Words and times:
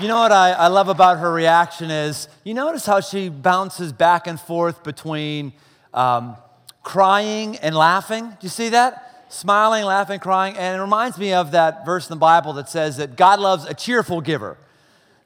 You 0.00 0.08
know 0.08 0.16
what 0.16 0.32
I, 0.32 0.52
I 0.52 0.68
love 0.68 0.88
about 0.88 1.18
her 1.18 1.30
reaction 1.30 1.90
is 1.90 2.26
you 2.42 2.54
notice 2.54 2.86
how 2.86 3.00
she 3.00 3.28
bounces 3.28 3.92
back 3.92 4.26
and 4.26 4.40
forth 4.40 4.82
between 4.82 5.52
um, 5.92 6.36
crying 6.82 7.56
and 7.58 7.76
laughing. 7.76 8.30
Do 8.30 8.36
you 8.40 8.48
see 8.48 8.70
that? 8.70 9.26
Smiling, 9.28 9.84
laughing, 9.84 10.18
crying. 10.18 10.56
And 10.56 10.78
it 10.78 10.80
reminds 10.80 11.18
me 11.18 11.34
of 11.34 11.50
that 11.50 11.84
verse 11.84 12.08
in 12.08 12.16
the 12.16 12.18
Bible 12.20 12.54
that 12.54 12.70
says 12.70 12.96
that 12.96 13.14
God 13.14 13.40
loves 13.40 13.66
a 13.66 13.74
cheerful 13.74 14.22
giver. 14.22 14.56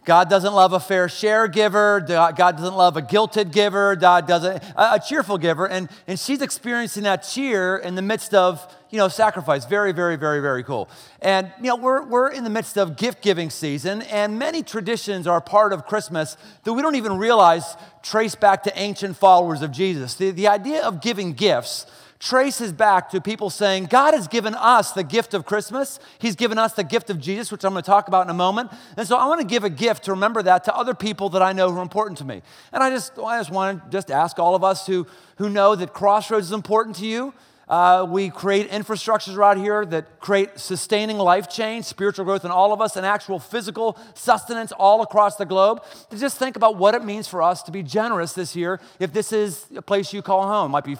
God 0.05 0.29
doesn't 0.29 0.53
love 0.53 0.73
a 0.73 0.81
fair 0.81 1.09
share 1.09 1.49
giver. 1.49 2.01
God 2.07 2.37
doesn't 2.37 2.75
love 2.75 2.97
a 2.97 3.03
guilted 3.03 3.53
giver. 3.53 3.97
God 3.97 4.27
doesn't, 4.29 4.63
a, 4.77 5.01
cheerful 5.07 5.39
giver. 5.39 5.67
And, 5.67 5.89
and 6.07 6.19
she's 6.19 6.43
experiencing 6.43 7.05
that 7.05 7.19
cheer 7.19 7.77
in 7.77 7.95
the 7.95 8.03
midst 8.03 8.35
of, 8.35 8.71
you 8.91 8.99
know, 8.99 9.09
sacrifice. 9.09 9.65
Very, 9.65 9.93
very, 9.93 10.17
very, 10.17 10.41
very 10.41 10.63
cool. 10.63 10.91
And, 11.23 11.51
you 11.59 11.69
know, 11.69 11.77
we're, 11.77 12.05
we're 12.05 12.29
in 12.29 12.45
the 12.45 12.51
midst 12.51 12.77
of 12.77 12.97
gift 12.97 13.23
giving 13.23 13.49
season, 13.49 14.03
and 14.03 14.39
many 14.39 14.63
traditions 14.63 15.27
are 15.27 15.41
part 15.41 15.73
of 15.73 15.87
Christmas 15.87 16.37
that 16.65 16.73
we 16.75 16.83
don't 16.83 16.97
even 16.97 17.17
realize 17.17 17.77
trace 18.03 18.35
back 18.35 18.65
to 18.65 18.79
ancient 18.79 19.17
followers 19.17 19.63
of 19.63 19.73
Jesus. 19.73 20.15
The, 20.15 20.31
the 20.31 20.49
idea 20.49 20.83
of 20.83 21.01
giving 21.01 21.33
gifts 21.33 21.87
traces 22.25 22.73
back 22.73 23.11
to 23.11 23.21
people 23.21 23.51
saying, 23.51 23.85
God 23.85 24.15
has 24.15 24.27
given 24.29 24.55
us 24.55 24.93
the 24.93 25.05
gift 25.05 25.35
of 25.35 25.45
Christmas. 25.45 26.01
He's 26.19 26.35
given 26.35 26.57
us 26.59 26.73
the 26.73 26.83
gift 26.83 27.11
of 27.11 27.21
Jesus, 27.21 27.53
which 27.53 27.65
I'm 27.65 27.73
going 27.73 27.83
to 27.83 27.87
talk 27.87 28.09
about 28.09 28.25
in 28.25 28.31
a 28.31 28.35
moment. 28.35 28.71
And 28.97 29.07
so 29.07 29.17
I 29.17 29.27
want 29.27 29.43
to 29.43 29.47
give 29.47 29.63
a 29.63 29.71
gift 29.71 30.05
to 30.05 30.13
remember 30.13 30.43
that 30.43 30.65
to 30.65 30.75
other 30.75 30.95
people 30.95 31.29
that 31.31 31.43
I 31.43 31.53
know 31.53 31.71
who 31.71 31.79
are 31.79 31.83
important 31.83 32.17
to 32.19 32.25
me. 32.25 32.41
And 32.73 32.83
I 32.83 32.89
just, 32.89 33.19
I 33.19 33.39
just 33.39 33.51
want 33.51 33.85
to 33.85 33.91
just 33.91 34.11
ask 34.11 34.39
all 34.39 34.55
of 34.55 34.65
us 34.65 34.87
who, 34.87 35.07
who 35.37 35.51
know 35.51 35.75
that 35.75 35.93
Crossroads 35.93 36.47
is 36.47 36.53
important 36.53 36.97
to 36.97 37.07
you. 37.07 37.35
Uh, 37.69 38.07
we 38.09 38.31
create 38.31 38.71
infrastructures 38.71 39.37
around 39.37 39.59
here 39.59 39.85
that 39.85 40.19
create 40.21 40.59
sustaining 40.59 41.19
life 41.19 41.49
change, 41.49 41.85
spiritual 41.85 42.25
growth 42.25 42.45
in 42.45 42.51
all 42.51 42.73
of 42.73 42.81
us, 42.81 42.97
and 42.97 43.05
actual 43.05 43.39
physical 43.39 43.99
sustenance 44.15 44.73
all 44.73 45.03
across 45.03 45.37
the 45.37 45.47
globe. 45.47 45.83
To 46.11 46.19
just 46.19 46.39
think 46.39 46.57
about 46.57 46.77
what 46.77 46.95
it 46.95 47.05
means 47.05 47.29
for 47.29 47.43
us 47.43 47.63
to 47.65 47.71
be 47.71 47.83
generous 47.83 48.33
this 48.33 48.57
year 48.57 48.81
if 48.99 49.13
this 49.13 49.33
is 49.33 49.67
a 49.77 49.83
place 49.83 50.13
you 50.13 50.23
call 50.23 50.47
home. 50.47 50.71
It 50.71 50.73
might 50.73 50.85
be 50.85 50.97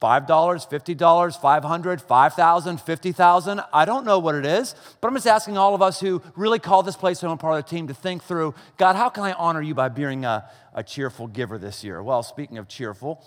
$5, 0.00 0.26
$50, 0.26 0.96
$500, 0.96 2.06
$5,000, 2.06 2.84
$50,000. 2.84 3.66
I 3.72 3.84
don't 3.84 4.04
know 4.04 4.18
what 4.20 4.36
it 4.36 4.46
is, 4.46 4.74
but 5.00 5.08
I'm 5.08 5.14
just 5.14 5.26
asking 5.26 5.58
all 5.58 5.74
of 5.74 5.82
us 5.82 5.98
who 6.00 6.22
really 6.36 6.60
call 6.60 6.82
this 6.84 6.96
place 6.96 7.20
home 7.20 7.36
part 7.36 7.58
of 7.58 7.64
the 7.64 7.70
team 7.70 7.88
to 7.88 7.94
think 7.94 8.22
through 8.22 8.54
God, 8.76 8.94
how 8.94 9.08
can 9.08 9.24
I 9.24 9.32
honor 9.32 9.60
you 9.60 9.74
by 9.74 9.88
being 9.88 10.24
a, 10.24 10.48
a 10.72 10.84
cheerful 10.84 11.26
giver 11.26 11.58
this 11.58 11.82
year? 11.82 12.00
Well, 12.02 12.22
speaking 12.22 12.58
of 12.58 12.68
cheerful, 12.68 13.24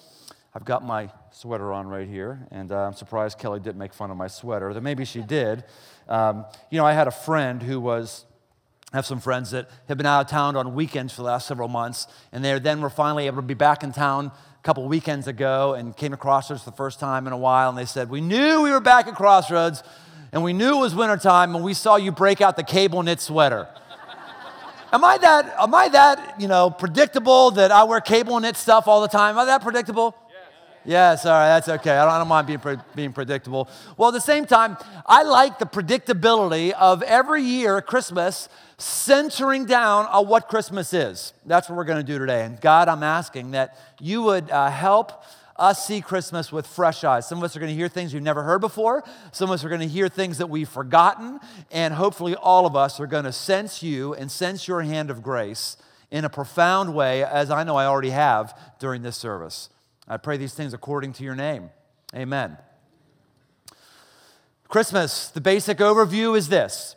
I've 0.54 0.66
got 0.66 0.86
my 0.86 1.10
sweater 1.32 1.74
on 1.74 1.88
right 1.88 2.08
here, 2.08 2.48
and 2.52 2.72
uh, 2.72 2.88
I'm 2.88 2.94
surprised 2.94 3.38
Kelly 3.38 3.60
didn't 3.60 3.78
make 3.78 3.94
fun 3.94 4.12
of 4.12 4.18
my 4.18 4.28
sweater, 4.28 4.74
though 4.74 4.82
maybe 4.82 5.04
she 5.04 5.22
did. 5.22 5.66
Um, 6.08 6.46
you 6.70 6.78
know, 6.78 6.86
I 6.86 6.94
had 6.94 7.08
a 7.08 7.12
friend 7.12 7.62
who 7.62 7.80
was 7.80 8.26
I 8.94 8.98
have 8.98 9.06
some 9.06 9.22
friends 9.22 9.52
that 9.52 9.70
have 9.88 9.98
been 9.98 10.06
out 10.06 10.20
of 10.20 10.28
town 10.28 10.58
on 10.58 10.76
weekends 10.76 11.14
for 11.14 11.22
the 11.22 11.28
last 11.28 11.48
several 11.48 11.70
months, 11.70 12.08
and 12.34 12.44
they 12.44 12.60
then 12.60 12.82
were 12.82 12.90
finally 12.90 13.28
able 13.28 13.38
to 13.38 13.42
be 13.42 13.54
back 13.54 13.84
in 13.84 13.94
town 13.94 14.34
couple 14.64 14.88
weekends 14.88 15.28
ago 15.28 15.74
and 15.74 15.96
came 15.98 16.12
to 16.12 16.18
Crossroads 16.18 16.64
for 16.64 16.70
the 16.70 16.76
first 16.76 17.00
time 17.00 17.26
in 17.26 17.34
a 17.34 17.38
while, 17.38 17.70
and 17.70 17.78
they 17.78 17.86
said, 17.86 18.10
We 18.10 18.22
knew 18.22 18.62
we 18.62 18.72
were 18.72 18.80
back 18.80 19.08
at 19.08 19.16
Crossroads, 19.16 19.82
and 20.32 20.44
we 20.44 20.54
knew 20.54 20.78
it 20.78 20.80
was 20.80 20.94
wintertime, 20.94 21.56
and 21.56 21.64
we 21.64 21.74
saw 21.74 21.96
you 21.96 22.12
break 22.12 22.42
out 22.42 22.56
the 22.56 22.64
cable 22.64 23.02
knit 23.02 23.20
sweater. 23.20 23.68
am 24.94 25.04
I 25.04 25.18
that, 25.18 25.56
am 25.60 25.74
I 25.74 25.90
that, 25.90 26.40
you 26.40 26.48
know, 26.48 26.70
predictable 26.70 27.52
that 27.52 27.72
I 27.72 27.84
wear 27.86 28.02
cable 28.02 28.40
knit 28.40 28.56
stuff 28.56 28.88
all 28.88 29.02
the 29.02 29.08
time? 29.08 29.32
Am 29.32 29.40
I 29.40 29.46
that 29.46 29.64
predictable? 29.64 30.16
Yes, 30.84 31.26
all 31.26 31.34
right, 31.34 31.48
that's 31.48 31.70
okay. 31.70 31.92
I 31.92 32.06
don't, 32.06 32.14
I 32.14 32.18
don't 32.18 32.28
mind 32.28 32.48
being, 32.48 32.60
pre- 32.60 32.78
being 32.96 33.14
predictable. 33.14 33.70
Well, 33.98 34.10
at 34.10 34.14
the 34.14 34.20
same 34.20 34.46
time, 34.46 34.78
I 35.06 35.24
like 35.24 35.60
the 35.60 35.66
predictability 35.66 36.72
of 36.72 37.04
every 37.04 37.44
year 37.44 37.82
Christmas 37.82 38.50
centering 38.78 39.66
down 39.66 40.08
on 40.08 40.28
what 40.28 40.48
Christmas 40.48 40.92
is. 40.94 41.34
That's 41.46 41.70
what 41.70 41.76
we're 41.76 41.84
going 41.84 42.04
to 42.04 42.12
do 42.12 42.18
today. 42.18 42.46
And 42.46 42.60
God, 42.60 42.88
I'm 42.88 43.04
asking 43.04 43.52
that 43.52 43.78
you 44.00 44.24
would 44.24 44.50
uh, 44.50 44.72
help 44.72 45.24
us 45.56 45.86
see 45.86 46.02
Christmas 46.02 46.52
with 46.52 46.66
fresh 46.66 47.04
eyes. 47.04 47.28
Some 47.30 47.38
of 47.38 47.44
us 47.44 47.56
are 47.56 47.60
going 47.60 47.72
to 47.72 47.76
hear 47.76 47.88
things 47.88 48.14
we've 48.14 48.24
never 48.24 48.42
heard 48.42 48.62
before. 48.62 49.04
Some 49.32 49.52
of 49.52 49.54
us 49.54 49.64
are 49.64 49.70
going 49.70 49.82
to 49.82 49.88
hear 49.88 50.10
things 50.10 50.40
that 50.40 50.50
we've 50.50 50.68
forgotten. 50.68 51.40
And 51.70 51.94
hopefully, 51.94 52.34
all 52.34 52.66
of 52.66 52.76
us 52.76 53.00
are 53.00 53.06
going 53.06 53.26
to 53.26 53.32
sense 53.32 53.84
you 53.84 54.16
and 54.16 54.32
sense 54.32 54.68
your 54.68 54.82
hand 54.82 55.12
of 55.12 55.22
grace 55.22 55.78
in 56.10 56.26
a 56.26 56.30
profound 56.30 56.96
way, 56.96 57.24
as 57.24 57.52
I 57.52 57.64
know 57.64 57.76
I 57.76 57.86
already 57.86 58.10
have 58.10 58.58
during 58.80 59.04
this 59.04 59.16
service. 59.16 59.70
I 60.08 60.18
pray 60.18 60.38
these 60.38 60.54
things 60.54 60.74
according 60.74 61.14
to 61.14 61.24
your 61.24 61.36
name. 61.36 61.70
Amen. 62.16 62.58
Christmas, 64.68 65.28
the 65.30 65.42
basic 65.42 65.80
overview 65.80 66.38
is 66.38 66.50
this 66.50 66.96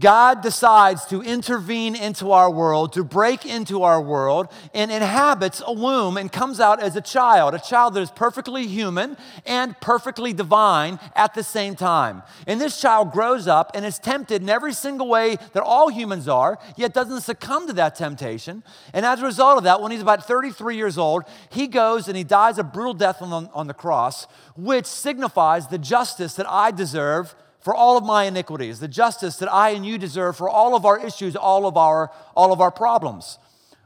God 0.00 0.40
decides 0.40 1.04
to 1.06 1.22
intervene 1.22 1.94
into 1.94 2.32
our 2.32 2.50
world, 2.50 2.94
to 2.94 3.04
break 3.04 3.44
into 3.44 3.82
our 3.82 4.00
world, 4.00 4.48
and 4.72 4.90
inhabits 4.90 5.62
a 5.66 5.72
womb 5.72 6.16
and 6.16 6.32
comes 6.32 6.60
out 6.60 6.82
as 6.82 6.96
a 6.96 7.02
child, 7.02 7.52
a 7.52 7.58
child 7.58 7.92
that 7.94 8.00
is 8.00 8.10
perfectly 8.10 8.66
human 8.66 9.18
and 9.44 9.78
perfectly 9.80 10.32
divine 10.32 10.98
at 11.14 11.34
the 11.34 11.42
same 11.42 11.76
time. 11.76 12.22
And 12.46 12.58
this 12.58 12.80
child 12.80 13.12
grows 13.12 13.46
up 13.46 13.70
and 13.74 13.84
is 13.84 13.98
tempted 13.98 14.40
in 14.40 14.48
every 14.48 14.72
single 14.72 15.08
way 15.08 15.36
that 15.52 15.62
all 15.62 15.90
humans 15.90 16.26
are, 16.26 16.58
yet 16.74 16.94
doesn't 16.94 17.20
succumb 17.20 17.66
to 17.66 17.74
that 17.74 17.94
temptation. 17.94 18.64
And 18.94 19.04
as 19.04 19.20
a 19.20 19.26
result 19.26 19.58
of 19.58 19.64
that, 19.64 19.82
when 19.82 19.92
he's 19.92 20.00
about 20.02 20.26
33 20.26 20.74
years 20.74 20.96
old, 20.96 21.24
he 21.50 21.66
goes 21.66 22.08
and 22.08 22.16
he 22.16 22.24
dies 22.24 22.56
a 22.56 22.64
brutal 22.64 22.94
death 22.94 23.20
on, 23.20 23.50
on 23.52 23.66
the 23.66 23.74
cross, 23.74 24.26
which 24.56 24.86
signifies 24.86 25.68
the 25.68 25.78
justice 25.78 26.34
that 26.34 26.48
I 26.48 26.70
deserve 26.70 27.34
for 27.62 27.74
all 27.74 27.96
of 27.96 28.04
my 28.04 28.24
iniquities, 28.24 28.80
the 28.80 28.88
justice 28.88 29.36
that 29.36 29.52
I 29.52 29.70
and 29.70 29.86
you 29.86 29.96
deserve 29.96 30.36
for 30.36 30.48
all 30.48 30.74
of 30.74 30.84
our 30.84 30.98
issues, 31.04 31.36
all 31.36 31.66
of 31.66 31.76
our, 31.76 32.10
all 32.36 32.52
of 32.52 32.60
our 32.60 32.70
problems. 32.70 33.38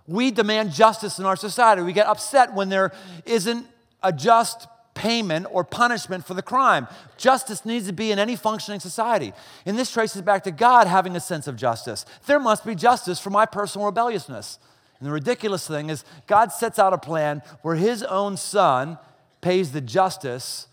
We 0.07 0.31
demand 0.31 0.73
justice 0.73 1.19
in 1.19 1.27
our 1.27 1.37
society. 1.37 1.83
We 1.83 1.93
get 1.93 2.07
upset 2.07 2.55
when 2.55 2.69
there 2.69 2.93
isn't 3.25 3.67
a 4.03 4.13
just 4.13 4.67
payment 4.95 5.47
or 5.51 5.63
punishment 5.63 6.25
for 6.27 6.33
the 6.33 6.43
crime. 6.43 6.89
Justice 7.19 7.67
needs 7.67 7.87
to 7.87 7.93
be 7.93 8.11
in 8.11 8.19
any 8.19 8.35
functioning 8.35 8.81
society. 8.81 9.33
And 9.67 9.79
this 9.79 9.93
traces 9.93 10.23
back 10.23 10.43
to 10.45 10.51
God 10.51 10.87
having 10.87 11.15
a 11.15 11.21
sense 11.21 11.47
of 11.47 11.57
justice. 11.57 12.07
There 12.27 12.41
must 12.41 12.65
be 12.65 12.75
justice 12.75 13.21
for 13.21 13.31
my 13.31 13.45
personal 13.45 13.87
rebelliousness. 13.87 14.59
And 14.99 15.07
the 15.07 15.13
ridiculous 15.13 15.69
thing 15.69 15.91
is, 15.91 16.05
God 16.27 16.51
sets 16.51 16.79
out 16.79 16.95
a 16.95 16.99
plan 16.99 17.43
where 17.61 17.77
His 17.77 18.03
own 18.03 18.39
Son 18.39 18.99
pays 19.43 19.73
the 19.73 19.83
justice 19.83 20.69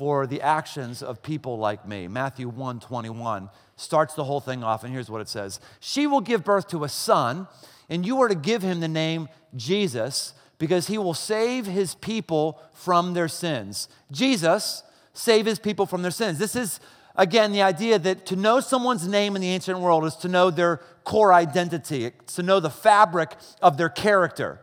for 0.00 0.26
the 0.26 0.40
actions 0.40 1.02
of 1.02 1.22
people 1.22 1.58
like 1.58 1.86
me. 1.86 2.08
Matthew 2.08 2.48
1 2.48 2.80
21 2.80 3.50
starts 3.76 4.14
the 4.14 4.24
whole 4.24 4.40
thing 4.40 4.64
off, 4.64 4.82
and 4.82 4.94
here's 4.94 5.10
what 5.10 5.20
it 5.20 5.28
says 5.28 5.60
She 5.78 6.06
will 6.06 6.22
give 6.22 6.42
birth 6.42 6.68
to 6.68 6.84
a 6.84 6.88
son, 6.88 7.46
and 7.90 8.06
you 8.06 8.18
are 8.22 8.28
to 8.28 8.34
give 8.34 8.62
him 8.62 8.80
the 8.80 8.88
name 8.88 9.28
Jesus, 9.54 10.32
because 10.56 10.86
he 10.86 10.96
will 10.96 11.12
save 11.12 11.66
his 11.66 11.94
people 11.96 12.62
from 12.72 13.12
their 13.12 13.28
sins. 13.28 13.90
Jesus, 14.10 14.82
save 15.12 15.44
his 15.44 15.58
people 15.58 15.84
from 15.84 16.00
their 16.00 16.10
sins. 16.10 16.38
This 16.38 16.56
is, 16.56 16.80
again, 17.14 17.52
the 17.52 17.60
idea 17.60 17.98
that 17.98 18.24
to 18.24 18.36
know 18.36 18.60
someone's 18.60 19.06
name 19.06 19.36
in 19.36 19.42
the 19.42 19.50
ancient 19.50 19.80
world 19.80 20.06
is 20.06 20.16
to 20.16 20.28
know 20.28 20.48
their 20.48 20.78
core 21.04 21.34
identity, 21.34 22.10
to 22.28 22.42
know 22.42 22.58
the 22.58 22.70
fabric 22.70 23.36
of 23.60 23.76
their 23.76 23.90
character. 23.90 24.60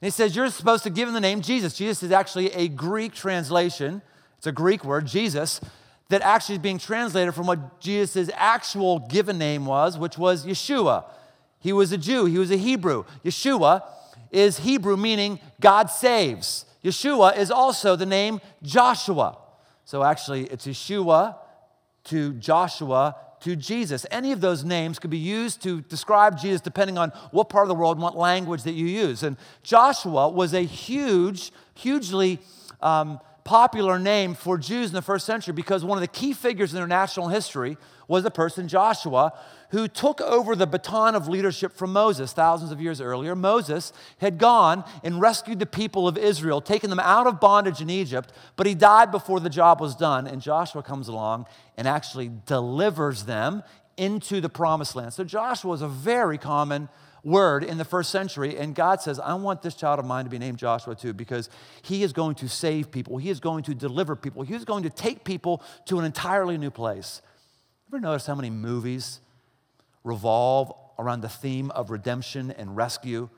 And 0.00 0.06
he 0.06 0.10
says, 0.10 0.34
You're 0.34 0.48
supposed 0.48 0.84
to 0.84 0.90
give 0.90 1.06
him 1.06 1.12
the 1.12 1.20
name 1.20 1.42
Jesus. 1.42 1.74
Jesus 1.74 2.02
is 2.02 2.12
actually 2.12 2.50
a 2.54 2.66
Greek 2.66 3.12
translation 3.12 4.00
it's 4.40 4.46
a 4.46 4.52
Greek 4.52 4.86
word, 4.86 5.06
Jesus, 5.06 5.60
that 6.08 6.22
actually 6.22 6.54
is 6.54 6.62
being 6.62 6.78
translated 6.78 7.34
from 7.34 7.46
what 7.46 7.78
Jesus' 7.78 8.30
actual 8.32 9.00
given 9.00 9.36
name 9.36 9.66
was, 9.66 9.98
which 9.98 10.16
was 10.16 10.46
Yeshua. 10.46 11.04
He 11.58 11.74
was 11.74 11.92
a 11.92 11.98
Jew, 11.98 12.24
he 12.24 12.38
was 12.38 12.50
a 12.50 12.56
Hebrew. 12.56 13.04
Yeshua 13.22 13.82
is 14.30 14.60
Hebrew 14.60 14.96
meaning 14.96 15.40
God 15.60 15.90
saves. 15.90 16.64
Yeshua 16.82 17.36
is 17.36 17.50
also 17.50 17.96
the 17.96 18.06
name 18.06 18.40
Joshua. 18.62 19.36
So 19.84 20.02
actually, 20.02 20.44
it's 20.44 20.66
Yeshua 20.66 21.36
to 22.04 22.32
Joshua 22.32 23.16
to 23.40 23.54
Jesus. 23.54 24.06
Any 24.10 24.32
of 24.32 24.40
those 24.40 24.64
names 24.64 24.98
could 24.98 25.10
be 25.10 25.18
used 25.18 25.62
to 25.64 25.82
describe 25.82 26.38
Jesus 26.38 26.62
depending 26.62 26.96
on 26.96 27.10
what 27.30 27.50
part 27.50 27.64
of 27.64 27.68
the 27.68 27.74
world 27.74 27.98
and 27.98 28.02
what 28.02 28.16
language 28.16 28.62
that 28.62 28.72
you 28.72 28.86
use. 28.86 29.22
And 29.22 29.36
Joshua 29.62 30.30
was 30.30 30.54
a 30.54 30.62
huge, 30.62 31.52
hugely 31.74 32.38
um, 32.80 33.20
popular 33.50 33.98
name 33.98 34.32
for 34.32 34.56
Jews 34.56 34.90
in 34.90 34.94
the 34.94 35.02
first 35.02 35.26
century 35.26 35.52
because 35.52 35.84
one 35.84 35.98
of 35.98 36.02
the 36.02 36.06
key 36.06 36.32
figures 36.32 36.72
in 36.72 36.76
their 36.76 36.86
national 36.86 37.26
history 37.26 37.76
was 38.06 38.22
the 38.22 38.30
person 38.30 38.68
Joshua, 38.68 39.32
who 39.70 39.88
took 39.88 40.20
over 40.20 40.54
the 40.54 40.68
baton 40.68 41.16
of 41.16 41.26
leadership 41.26 41.72
from 41.72 41.92
Moses 41.92 42.32
thousands 42.32 42.70
of 42.70 42.80
years 42.80 43.00
earlier. 43.00 43.34
Moses 43.34 43.92
had 44.18 44.38
gone 44.38 44.84
and 45.02 45.20
rescued 45.20 45.58
the 45.58 45.66
people 45.66 46.06
of 46.06 46.16
Israel, 46.16 46.60
taken 46.60 46.90
them 46.90 47.00
out 47.00 47.26
of 47.26 47.40
bondage 47.40 47.80
in 47.80 47.90
Egypt, 47.90 48.32
but 48.54 48.68
he 48.68 48.74
died 48.76 49.10
before 49.10 49.40
the 49.40 49.50
job 49.50 49.80
was 49.80 49.96
done. 49.96 50.28
And 50.28 50.40
Joshua 50.40 50.84
comes 50.84 51.08
along 51.08 51.46
and 51.76 51.88
actually 51.88 52.30
delivers 52.46 53.24
them 53.24 53.64
into 53.96 54.40
the 54.40 54.48
promised 54.48 54.94
land. 54.94 55.12
So 55.12 55.24
Joshua 55.24 55.72
is 55.72 55.82
a 55.82 55.88
very 55.88 56.38
common 56.38 56.88
word 57.22 57.64
in 57.64 57.78
the 57.78 57.84
first 57.84 58.10
century. 58.10 58.56
And 58.56 58.74
God 58.74 59.00
says, 59.00 59.18
I 59.18 59.34
want 59.34 59.62
this 59.62 59.74
child 59.74 59.98
of 59.98 60.04
mine 60.04 60.24
to 60.24 60.30
be 60.30 60.38
named 60.38 60.58
Joshua 60.58 60.94
too, 60.94 61.12
because 61.12 61.48
he 61.82 62.02
is 62.02 62.12
going 62.12 62.34
to 62.36 62.48
save 62.48 62.90
people. 62.90 63.18
He 63.18 63.30
is 63.30 63.40
going 63.40 63.62
to 63.64 63.74
deliver 63.74 64.16
people. 64.16 64.42
He 64.42 64.54
is 64.54 64.64
going 64.64 64.82
to 64.84 64.90
take 64.90 65.24
people 65.24 65.62
to 65.86 65.98
an 65.98 66.04
entirely 66.04 66.58
new 66.58 66.70
place. 66.70 67.22
Ever 67.88 68.00
notice 68.00 68.26
how 68.26 68.34
many 68.34 68.50
movies 68.50 69.20
revolve 70.04 70.72
around 70.98 71.22
the 71.22 71.28
theme 71.28 71.70
of 71.72 71.90
redemption 71.90 72.50
and 72.52 72.76
rescue. 72.76 73.28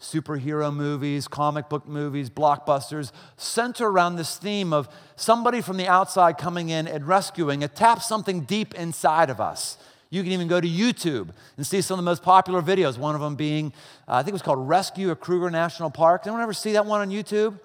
Superhero 0.00 0.74
movies, 0.74 1.28
comic 1.28 1.68
book 1.68 1.86
movies, 1.86 2.30
blockbusters 2.30 3.12
center 3.36 3.86
around 3.86 4.16
this 4.16 4.38
theme 4.38 4.72
of 4.72 4.88
somebody 5.14 5.60
from 5.60 5.76
the 5.76 5.86
outside 5.86 6.38
coming 6.38 6.70
in 6.70 6.88
and 6.88 7.06
rescuing. 7.06 7.60
It 7.60 7.76
taps 7.76 8.08
something 8.08 8.42
deep 8.44 8.74
inside 8.74 9.28
of 9.28 9.40
us. 9.40 9.76
You 10.10 10.24
can 10.24 10.32
even 10.32 10.48
go 10.48 10.60
to 10.60 10.68
YouTube 10.68 11.30
and 11.56 11.64
see 11.64 11.80
some 11.80 11.98
of 11.98 12.04
the 12.04 12.10
most 12.10 12.22
popular 12.22 12.60
videos, 12.60 12.98
one 12.98 13.14
of 13.14 13.20
them 13.20 13.36
being, 13.36 13.72
uh, 14.08 14.14
I 14.14 14.18
think 14.22 14.30
it 14.30 14.32
was 14.32 14.42
called 14.42 14.68
Rescue 14.68 15.10
at 15.12 15.20
Kruger 15.20 15.50
National 15.50 15.88
Park. 15.88 16.22
Anyone 16.24 16.42
ever 16.42 16.52
see 16.52 16.72
that 16.72 16.84
one 16.84 17.00
on 17.00 17.10
YouTube? 17.10 17.58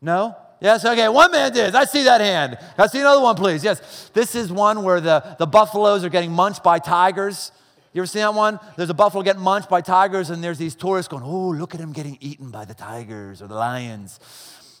No? 0.00 0.34
Yes, 0.60 0.84
okay, 0.84 1.08
one 1.08 1.30
man 1.32 1.52
did. 1.52 1.74
I 1.74 1.84
see 1.84 2.04
that 2.04 2.20
hand. 2.20 2.56
I 2.78 2.86
see 2.86 3.00
another 3.00 3.20
one, 3.20 3.34
please. 3.34 3.62
Yes, 3.62 4.10
this 4.14 4.34
is 4.34 4.50
one 4.50 4.84
where 4.84 5.00
the, 5.00 5.36
the 5.38 5.46
buffaloes 5.46 6.02
are 6.02 6.08
getting 6.08 6.32
munched 6.32 6.62
by 6.62 6.78
tigers. 6.78 7.52
You 7.92 8.00
ever 8.00 8.06
seen 8.06 8.22
that 8.22 8.32
one? 8.32 8.58
There's 8.76 8.88
a 8.88 8.94
buffalo 8.94 9.22
getting 9.22 9.42
munched 9.42 9.68
by 9.68 9.82
tigers, 9.82 10.30
and 10.30 10.42
there's 10.42 10.58
these 10.58 10.74
tourists 10.74 11.08
going, 11.08 11.24
Oh, 11.24 11.50
look 11.50 11.74
at 11.74 11.80
him 11.80 11.92
getting 11.92 12.16
eaten 12.20 12.50
by 12.50 12.64
the 12.64 12.74
tigers 12.74 13.42
or 13.42 13.48
the 13.48 13.54
lions. 13.54 14.18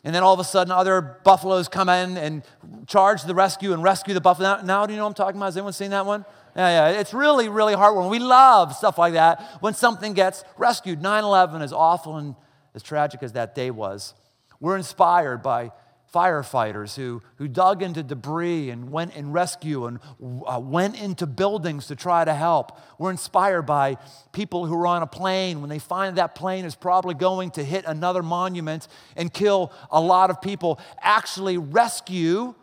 And 0.04 0.14
then 0.14 0.22
all 0.22 0.34
of 0.34 0.40
a 0.40 0.44
sudden, 0.44 0.72
other 0.72 1.00
buffaloes 1.00 1.68
come 1.68 1.88
in 1.88 2.16
and 2.16 2.42
charge 2.86 3.22
the 3.22 3.34
rescue 3.34 3.72
and 3.72 3.82
rescue 3.82 4.14
the 4.14 4.20
buffalo. 4.20 4.56
Now, 4.56 4.62
now 4.62 4.86
do 4.86 4.92
you 4.92 4.98
know 4.98 5.04
what 5.04 5.10
I'm 5.10 5.14
talking 5.14 5.36
about? 5.36 5.46
Has 5.46 5.56
anyone 5.56 5.72
seen 5.72 5.90
that 5.90 6.06
one? 6.06 6.24
Yeah, 6.56 6.90
yeah. 6.90 7.00
It's 7.00 7.14
really, 7.14 7.48
really 7.48 7.74
heartwarming. 7.74 8.10
We 8.10 8.18
love 8.18 8.74
stuff 8.74 8.98
like 8.98 9.12
that 9.12 9.58
when 9.60 9.74
something 9.74 10.12
gets 10.12 10.42
rescued. 10.58 11.00
9 11.00 11.24
11, 11.24 11.62
as 11.62 11.72
awful 11.72 12.16
and 12.16 12.34
as 12.74 12.82
tragic 12.82 13.22
as 13.22 13.32
that 13.32 13.54
day 13.54 13.70
was, 13.70 14.14
we're 14.60 14.76
inspired 14.76 15.42
by 15.42 15.70
firefighters 16.12 16.94
who, 16.94 17.22
who 17.36 17.48
dug 17.48 17.82
into 17.82 18.02
debris 18.02 18.70
and 18.70 18.90
went 18.90 19.16
and 19.16 19.32
rescue 19.32 19.86
and 19.86 19.98
uh, 20.46 20.60
went 20.62 21.00
into 21.00 21.26
buildings 21.26 21.86
to 21.86 21.96
try 21.96 22.24
to 22.24 22.34
help. 22.34 22.78
We're 22.98 23.10
inspired 23.10 23.62
by 23.62 23.96
people 24.32 24.66
who 24.66 24.74
are 24.74 24.86
on 24.86 25.02
a 25.02 25.06
plane 25.06 25.60
when 25.60 25.70
they 25.70 25.78
find 25.78 26.18
that 26.18 26.34
plane 26.34 26.64
is 26.64 26.74
probably 26.74 27.14
going 27.14 27.52
to 27.52 27.64
hit 27.64 27.84
another 27.86 28.22
monument 28.22 28.88
and 29.16 29.32
kill 29.32 29.72
a 29.90 30.00
lot 30.00 30.30
of 30.30 30.42
people, 30.42 30.78
actually 31.00 31.56
rescue 31.58 32.54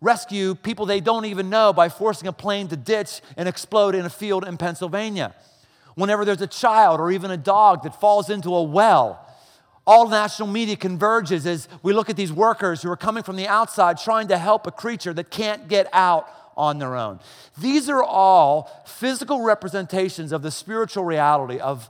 rescue 0.00 0.54
people 0.54 0.86
they 0.86 1.00
don't 1.00 1.24
even 1.24 1.50
know 1.50 1.72
by 1.72 1.88
forcing 1.88 2.28
a 2.28 2.32
plane 2.32 2.68
to 2.68 2.76
ditch 2.76 3.20
and 3.36 3.48
explode 3.48 3.96
in 3.96 4.04
a 4.04 4.10
field 4.10 4.46
in 4.46 4.56
Pennsylvania. 4.56 5.34
Whenever 5.96 6.24
there's 6.24 6.40
a 6.40 6.46
child 6.46 7.00
or 7.00 7.10
even 7.10 7.32
a 7.32 7.36
dog 7.36 7.82
that 7.82 8.00
falls 8.00 8.30
into 8.30 8.54
a 8.54 8.62
well, 8.62 9.27
all 9.88 10.06
national 10.06 10.48
media 10.48 10.76
converges 10.76 11.46
as 11.46 11.66
we 11.82 11.94
look 11.94 12.10
at 12.10 12.16
these 12.16 12.30
workers 12.30 12.82
who 12.82 12.90
are 12.90 12.96
coming 12.96 13.22
from 13.22 13.36
the 13.36 13.48
outside 13.48 13.96
trying 13.96 14.28
to 14.28 14.36
help 14.36 14.66
a 14.66 14.70
creature 14.70 15.14
that 15.14 15.30
can't 15.30 15.66
get 15.66 15.88
out 15.94 16.28
on 16.58 16.78
their 16.78 16.94
own. 16.94 17.20
These 17.56 17.88
are 17.88 18.04
all 18.04 18.84
physical 18.84 19.40
representations 19.40 20.30
of 20.30 20.42
the 20.42 20.50
spiritual 20.50 21.04
reality 21.04 21.58
of 21.58 21.88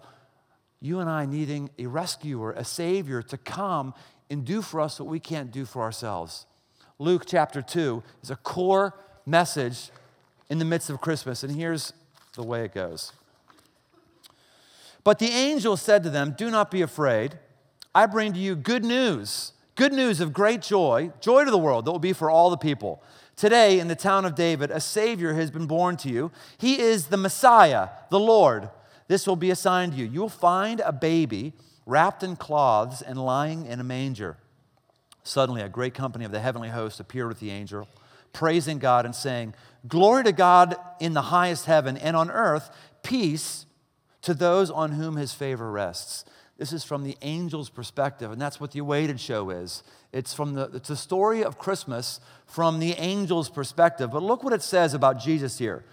you 0.81 1.01
and 1.01 1.11
I 1.11 1.27
needing 1.27 1.71
a 1.77 1.87
rescuer, 1.87 2.53
a 2.53 2.65
savior 2.65 3.21
to 3.21 3.37
come 3.37 3.95
and 4.31 4.45
do 4.45 4.63
for 4.63 4.81
us 4.81 5.01
what 5.01 5.09
we 5.09 5.19
can't 5.19 5.51
do 5.51 5.65
for 5.65 5.83
ourselves. 5.83 6.47
Luke 7.01 7.25
chapter 7.27 7.61
2 7.61 8.05
is 8.23 8.31
a 8.31 8.37
core 8.37 8.95
message 9.27 9.91
in 10.49 10.61
the 10.61 10.65
midst 10.65 10.89
of 10.89 11.01
Christmas, 11.01 11.43
and 11.43 11.53
here's 11.53 11.93
the 12.37 12.45
way 12.45 12.65
it 12.65 12.73
goes. 12.73 13.13
But 15.03 15.19
the 15.19 15.31
angel 15.31 15.77
said 15.77 16.05
to 16.05 16.11
them, 16.11 16.37
Do 16.39 16.49
not 16.49 16.71
be 16.71 16.81
afraid. 16.81 17.41
I 17.99 18.07
bring 18.07 18.33
to 18.35 18.39
you 18.39 18.55
good 18.55 18.85
news, 18.85 19.55
good 19.75 19.93
news 19.93 20.21
of 20.21 20.33
great 20.33 20.63
joy, 20.63 21.11
joy 21.21 21.45
to 21.45 21.51
the 21.51 21.59
world 21.59 21.85
that 21.85 21.91
will 21.91 21.99
be 21.99 22.13
for 22.13 22.31
all 22.31 22.49
the 22.49 22.57
people. 22.57 23.03
Today, 23.35 23.81
in 23.81 23.89
the 23.89 23.97
town 23.97 24.25
of 24.25 24.37
David, 24.37 24.71
a 24.71 24.79
Savior 24.79 25.35
has 25.35 25.51
been 25.51 25.67
born 25.67 25.97
to 25.97 26.09
you. 26.09 26.31
He 26.59 26.79
is 26.79 27.09
the 27.09 27.17
Messiah, 27.17 27.89
the 28.09 28.21
Lord. 28.21 28.71
This 29.09 29.27
will 29.27 29.35
be 29.35 29.51
assigned 29.51 29.95
to 29.95 29.99
you. 29.99 30.05
You 30.05 30.21
will 30.21 30.29
find 30.29 30.79
a 30.79 30.93
baby 30.93 31.55
wrapped 31.87 32.23
in 32.23 32.37
cloths 32.37 33.03
and 33.03 33.19
lying 33.19 33.67
in 33.67 33.81
a 33.81 33.85
manger. 33.85 34.37
Suddenly, 35.25 35.63
a 35.63 35.69
great 35.69 35.95
company 35.95 36.25
of 36.25 36.31
the 36.31 36.39
heavenly 36.39 36.69
host 36.69 37.01
appeared 37.01 37.27
with 37.27 37.41
the 37.41 37.51
angel, 37.51 37.89
praising 38.33 38.79
God 38.79 39.07
and 39.07 39.15
saying, 39.15 39.55
Glory 39.89 40.23
to 40.23 40.31
God 40.31 40.77
in 41.01 41.15
the 41.15 41.23
highest 41.23 41.65
heaven, 41.65 41.97
and 41.97 42.17
on 42.17 42.31
earth, 42.31 42.71
peace 43.03 43.67
to 44.23 44.35
those 44.35 44.71
on 44.71 44.93
whom 44.93 45.17
his 45.17 45.33
favor 45.33 45.69
rests. 45.69 46.25
This 46.59 46.73
is 46.73 46.83
from 46.83 47.05
the 47.05 47.17
angel's 47.23 47.71
perspective, 47.71 48.33
and 48.33 48.43
that's 48.43 48.61
what 48.61 48.73
the 48.73 48.81
awaited 48.81 49.21
show 49.21 49.51
is. 49.51 49.85
It's 50.13 50.35
from 50.35 50.55
the 50.55 50.65
it's 50.75 50.89
the 50.89 50.97
story 50.97 51.45
of 51.45 51.57
Christmas 51.57 52.21
from 52.47 52.81
the 52.81 52.97
angel's 52.97 53.49
perspective. 53.49 54.11
But 54.11 54.25
look 54.25 54.43
what 54.43 54.53
it 54.53 54.63
says 54.63 54.93
about 54.93 55.21
Jesus 55.21 55.59
here. 55.59 55.85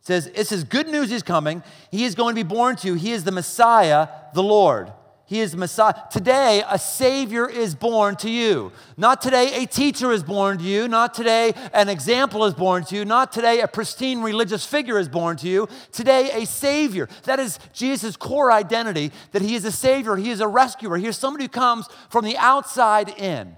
It 0.00 0.06
says, 0.06 0.26
it 0.34 0.46
says, 0.46 0.64
good 0.64 0.88
news 0.88 1.10
is 1.10 1.22
coming. 1.22 1.62
He 1.90 2.04
is 2.04 2.14
going 2.14 2.34
to 2.34 2.44
be 2.44 2.46
born 2.46 2.76
to 2.76 2.88
you. 2.88 2.94
He 2.94 3.12
is 3.12 3.24
the 3.24 3.32
Messiah, 3.32 4.08
the 4.34 4.42
Lord. 4.42 4.92
He 5.26 5.40
is 5.40 5.56
Messiah. 5.56 5.94
Today, 6.10 6.62
a 6.68 6.78
Savior 6.78 7.48
is 7.48 7.74
born 7.74 8.16
to 8.16 8.28
you. 8.28 8.72
Not 8.98 9.22
today, 9.22 9.62
a 9.62 9.66
teacher 9.66 10.12
is 10.12 10.22
born 10.22 10.58
to 10.58 10.64
you. 10.64 10.86
Not 10.86 11.14
today, 11.14 11.54
an 11.72 11.88
example 11.88 12.44
is 12.44 12.52
born 12.52 12.84
to 12.84 12.96
you. 12.96 13.06
Not 13.06 13.32
today, 13.32 13.60
a 13.60 13.68
pristine 13.68 14.20
religious 14.20 14.66
figure 14.66 14.98
is 14.98 15.08
born 15.08 15.38
to 15.38 15.48
you. 15.48 15.66
Today, 15.92 16.42
a 16.42 16.44
Savior. 16.44 17.08
That 17.22 17.40
is 17.40 17.58
Jesus' 17.72 18.16
core 18.16 18.52
identity 18.52 19.12
that 19.32 19.40
He 19.40 19.54
is 19.54 19.64
a 19.64 19.72
Savior, 19.72 20.16
He 20.16 20.28
is 20.28 20.40
a 20.40 20.48
rescuer. 20.48 20.98
He 20.98 21.06
is 21.06 21.16
somebody 21.16 21.44
who 21.44 21.48
comes 21.48 21.88
from 22.10 22.26
the 22.26 22.36
outside 22.36 23.08
in. 23.08 23.56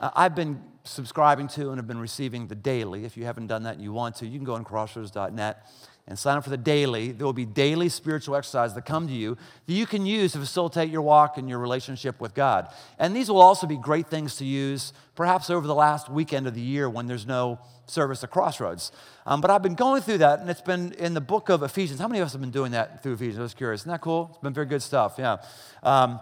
Uh, 0.00 0.10
I've 0.16 0.34
been 0.34 0.60
subscribing 0.82 1.46
to 1.48 1.68
and 1.68 1.76
have 1.76 1.86
been 1.86 2.00
receiving 2.00 2.48
the 2.48 2.56
daily. 2.56 3.04
If 3.04 3.16
you 3.16 3.24
haven't 3.24 3.46
done 3.46 3.62
that 3.64 3.74
and 3.74 3.82
you 3.82 3.92
want 3.92 4.16
to, 4.16 4.26
you 4.26 4.38
can 4.38 4.44
go 4.44 4.54
on 4.54 4.64
crossroads.net 4.64 5.64
and 6.08 6.18
sign 6.18 6.38
up 6.38 6.44
for 6.44 6.50
the 6.50 6.56
daily. 6.56 7.12
There 7.12 7.26
will 7.26 7.32
be 7.34 7.44
daily 7.44 7.88
spiritual 7.90 8.34
exercises 8.34 8.74
that 8.74 8.86
come 8.86 9.06
to 9.06 9.12
you 9.12 9.36
that 9.66 9.72
you 9.74 9.86
can 9.86 10.06
use 10.06 10.32
to 10.32 10.38
facilitate 10.38 10.90
your 10.90 11.02
walk 11.02 11.36
and 11.36 11.48
your 11.48 11.58
relationship 11.58 12.20
with 12.20 12.34
God. 12.34 12.68
And 12.98 13.14
these 13.14 13.30
will 13.30 13.42
also 13.42 13.66
be 13.66 13.76
great 13.76 14.08
things 14.08 14.36
to 14.36 14.44
use 14.44 14.92
perhaps 15.14 15.50
over 15.50 15.66
the 15.66 15.74
last 15.74 16.08
weekend 16.08 16.46
of 16.46 16.54
the 16.54 16.60
year 16.60 16.88
when 16.88 17.06
there's 17.06 17.26
no 17.26 17.58
service 17.86 18.24
at 18.24 18.30
Crossroads. 18.30 18.90
Um, 19.26 19.40
but 19.40 19.50
I've 19.50 19.62
been 19.62 19.74
going 19.74 20.00
through 20.00 20.18
that, 20.18 20.40
and 20.40 20.48
it's 20.48 20.60
been 20.60 20.92
in 20.92 21.14
the 21.14 21.20
book 21.20 21.48
of 21.48 21.62
Ephesians. 21.62 22.00
How 22.00 22.08
many 22.08 22.20
of 22.20 22.26
us 22.26 22.32
have 22.32 22.40
been 22.40 22.50
doing 22.50 22.72
that 22.72 23.02
through 23.02 23.14
Ephesians? 23.14 23.38
I 23.38 23.42
was 23.42 23.54
curious. 23.54 23.82
Isn't 23.82 23.92
that 23.92 24.00
cool? 24.00 24.28
It's 24.30 24.42
been 24.42 24.54
very 24.54 24.66
good 24.66 24.82
stuff, 24.82 25.16
yeah. 25.18 25.38
Um, 25.82 26.20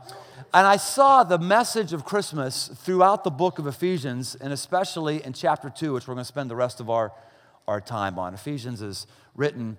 and 0.52 0.66
I 0.66 0.76
saw 0.76 1.22
the 1.22 1.38
message 1.38 1.92
of 1.92 2.04
Christmas 2.04 2.68
throughout 2.68 3.24
the 3.24 3.30
book 3.30 3.58
of 3.58 3.66
Ephesians, 3.66 4.34
and 4.34 4.52
especially 4.52 5.24
in 5.24 5.32
chapter 5.32 5.70
2, 5.70 5.92
which 5.92 6.08
we're 6.08 6.14
going 6.14 6.24
to 6.24 6.28
spend 6.28 6.50
the 6.50 6.56
rest 6.56 6.80
of 6.80 6.90
our, 6.90 7.12
our 7.68 7.80
time 7.80 8.18
on. 8.18 8.34
Ephesians 8.34 8.82
is 8.82 9.06
written 9.34 9.76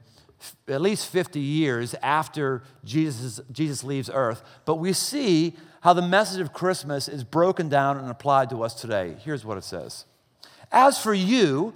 at 0.68 0.82
least 0.82 1.08
50 1.08 1.40
years 1.40 1.96
after 2.04 2.62
Jesus, 2.84 3.42
Jesus 3.52 3.84
leaves 3.84 4.10
earth. 4.14 4.44
But 4.66 4.76
we 4.76 4.94
see 4.94 5.56
how 5.82 5.94
the 5.94 6.02
message 6.02 6.42
of 6.42 6.54
Christmas 6.54 7.08
is 7.08 7.24
broken 7.24 7.70
down 7.70 7.98
and 7.98 8.10
applied 8.10 8.50
to 8.52 8.64
us 8.64 8.74
today. 8.74 9.16
Here's 9.24 9.46
what 9.46 9.58
it 9.58 9.64
says 9.64 10.06
As 10.72 11.02
for 11.02 11.14
you, 11.14 11.74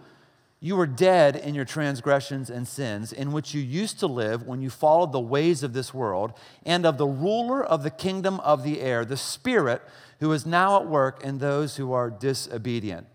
you 0.64 0.76
were 0.76 0.86
dead 0.86 1.36
in 1.36 1.56
your 1.56 1.66
transgressions 1.66 2.52
and 2.52 2.68
sins, 2.68 3.12
in 3.12 3.32
which 3.32 3.56
you 3.56 3.62
used 3.62 4.00
to 4.00 4.08
live 4.08 4.44
when 4.46 4.62
you 4.62 4.70
followed 4.70 5.12
the 5.12 5.20
ways 5.20 5.64
of 5.64 5.74
this 5.74 5.92
world 5.92 6.34
and 6.64 6.86
of 6.86 7.00
the 7.00 7.08
ruler 7.08 7.64
of 7.64 7.82
the 7.82 7.90
kingdom 7.90 8.40
of 8.42 8.64
the 8.64 8.80
air, 8.80 9.04
the 9.04 9.18
Spirit 9.18 9.82
who 10.20 10.32
is 10.32 10.46
now 10.46 10.80
at 10.80 10.88
work 10.88 11.24
in 11.24 11.40
those 11.40 11.78
who 11.78 11.94
are 11.94 12.12
disobedient. 12.12 13.08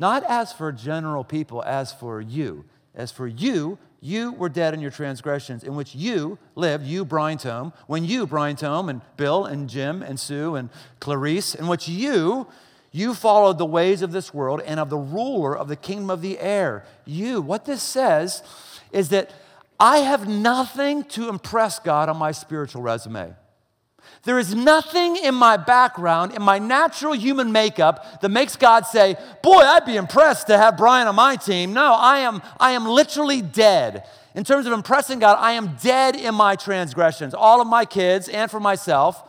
Not 0.00 0.24
as 0.24 0.50
for 0.50 0.72
general 0.72 1.24
people, 1.24 1.62
as 1.62 1.92
for 1.92 2.22
you. 2.22 2.64
As 2.94 3.12
for 3.12 3.26
you, 3.26 3.78
you 4.00 4.32
were 4.32 4.48
dead 4.48 4.72
in 4.72 4.80
your 4.80 4.90
transgressions, 4.90 5.62
in 5.62 5.76
which 5.76 5.94
you 5.94 6.38
lived, 6.54 6.86
you, 6.86 7.04
Brian 7.04 7.36
Tome, 7.36 7.74
when 7.86 8.06
you, 8.06 8.26
Brian 8.26 8.56
Tome, 8.56 8.88
and 8.88 9.02
Bill, 9.18 9.44
and 9.44 9.68
Jim, 9.68 10.02
and 10.02 10.18
Sue, 10.18 10.54
and 10.54 10.70
Clarice, 11.00 11.54
in 11.54 11.66
which 11.66 11.86
you, 11.86 12.46
you 12.92 13.12
followed 13.12 13.58
the 13.58 13.66
ways 13.66 14.00
of 14.00 14.10
this 14.10 14.32
world 14.32 14.62
and 14.64 14.80
of 14.80 14.88
the 14.88 14.96
ruler 14.96 15.54
of 15.54 15.68
the 15.68 15.76
kingdom 15.76 16.08
of 16.08 16.22
the 16.22 16.38
air. 16.38 16.86
You, 17.04 17.42
what 17.42 17.66
this 17.66 17.82
says 17.82 18.42
is 18.92 19.10
that 19.10 19.30
I 19.78 19.98
have 19.98 20.26
nothing 20.26 21.04
to 21.04 21.28
impress 21.28 21.78
God 21.78 22.08
on 22.08 22.16
my 22.16 22.32
spiritual 22.32 22.80
resume. 22.80 23.34
There 24.24 24.38
is 24.38 24.54
nothing 24.54 25.16
in 25.16 25.34
my 25.34 25.56
background, 25.56 26.34
in 26.34 26.42
my 26.42 26.58
natural 26.58 27.14
human 27.14 27.52
makeup, 27.52 28.20
that 28.20 28.28
makes 28.28 28.56
God 28.56 28.86
say, 28.86 29.16
Boy, 29.42 29.60
I'd 29.60 29.86
be 29.86 29.96
impressed 29.96 30.46
to 30.48 30.58
have 30.58 30.76
Brian 30.76 31.08
on 31.08 31.14
my 31.14 31.36
team. 31.36 31.72
No, 31.72 31.94
I 31.94 32.18
am, 32.18 32.42
I 32.58 32.72
am 32.72 32.86
literally 32.86 33.40
dead. 33.40 34.04
In 34.34 34.44
terms 34.44 34.66
of 34.66 34.72
impressing 34.72 35.18
God, 35.18 35.38
I 35.40 35.52
am 35.52 35.76
dead 35.82 36.14
in 36.14 36.34
my 36.34 36.54
transgressions. 36.54 37.34
All 37.34 37.60
of 37.60 37.66
my 37.66 37.84
kids 37.84 38.28
and 38.28 38.50
for 38.50 38.60
myself, 38.60 39.22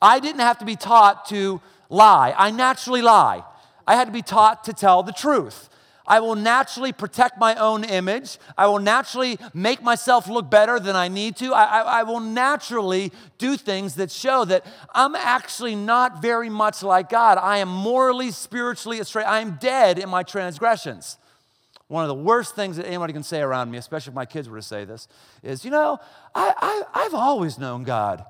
I 0.00 0.20
didn't 0.20 0.40
have 0.40 0.58
to 0.58 0.64
be 0.64 0.76
taught 0.76 1.26
to 1.30 1.60
lie. 1.88 2.34
I 2.36 2.50
naturally 2.50 3.02
lie. 3.02 3.44
I 3.86 3.96
had 3.96 4.06
to 4.06 4.12
be 4.12 4.22
taught 4.22 4.64
to 4.64 4.72
tell 4.72 5.02
the 5.02 5.12
truth. 5.12 5.68
I 6.06 6.20
will 6.20 6.34
naturally 6.34 6.92
protect 6.92 7.38
my 7.38 7.54
own 7.54 7.82
image. 7.82 8.38
I 8.58 8.66
will 8.66 8.78
naturally 8.78 9.38
make 9.54 9.82
myself 9.82 10.28
look 10.28 10.50
better 10.50 10.78
than 10.78 10.96
I 10.96 11.08
need 11.08 11.36
to. 11.36 11.54
I, 11.54 11.64
I, 11.64 11.80
I, 11.80 12.02
will 12.02 12.20
naturally 12.20 13.10
do 13.38 13.56
things 13.56 13.94
that 13.94 14.10
show 14.10 14.44
that 14.44 14.66
I'm 14.94 15.14
actually 15.14 15.74
not 15.74 16.20
very 16.20 16.50
much 16.50 16.82
like 16.82 17.08
God. 17.08 17.38
I 17.38 17.58
am 17.58 17.68
morally, 17.68 18.32
spiritually 18.32 18.98
astray. 18.98 19.24
I 19.24 19.40
am 19.40 19.56
dead 19.60 19.98
in 19.98 20.10
my 20.10 20.22
transgressions. 20.22 21.16
One 21.88 22.04
of 22.04 22.08
the 22.08 22.22
worst 22.22 22.54
things 22.54 22.76
that 22.76 22.86
anybody 22.86 23.12
can 23.12 23.22
say 23.22 23.40
around 23.40 23.70
me, 23.70 23.78
especially 23.78 24.10
if 24.10 24.14
my 24.14 24.26
kids 24.26 24.48
were 24.48 24.58
to 24.58 24.62
say 24.62 24.84
this, 24.84 25.08
is, 25.42 25.64
you 25.64 25.70
know, 25.70 25.98
I, 26.34 26.82
I, 26.94 27.02
have 27.02 27.14
always 27.14 27.58
known 27.58 27.84
God. 27.84 28.24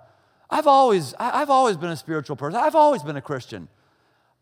I've 0.50 0.66
always, 0.66 1.14
I, 1.18 1.38
have 1.38 1.50
always 1.50 1.76
been 1.76 1.90
a 1.90 1.96
spiritual 1.96 2.36
person. 2.36 2.60
I've 2.60 2.74
always 2.74 3.02
been 3.02 3.16
a 3.16 3.22
Christian. 3.22 3.68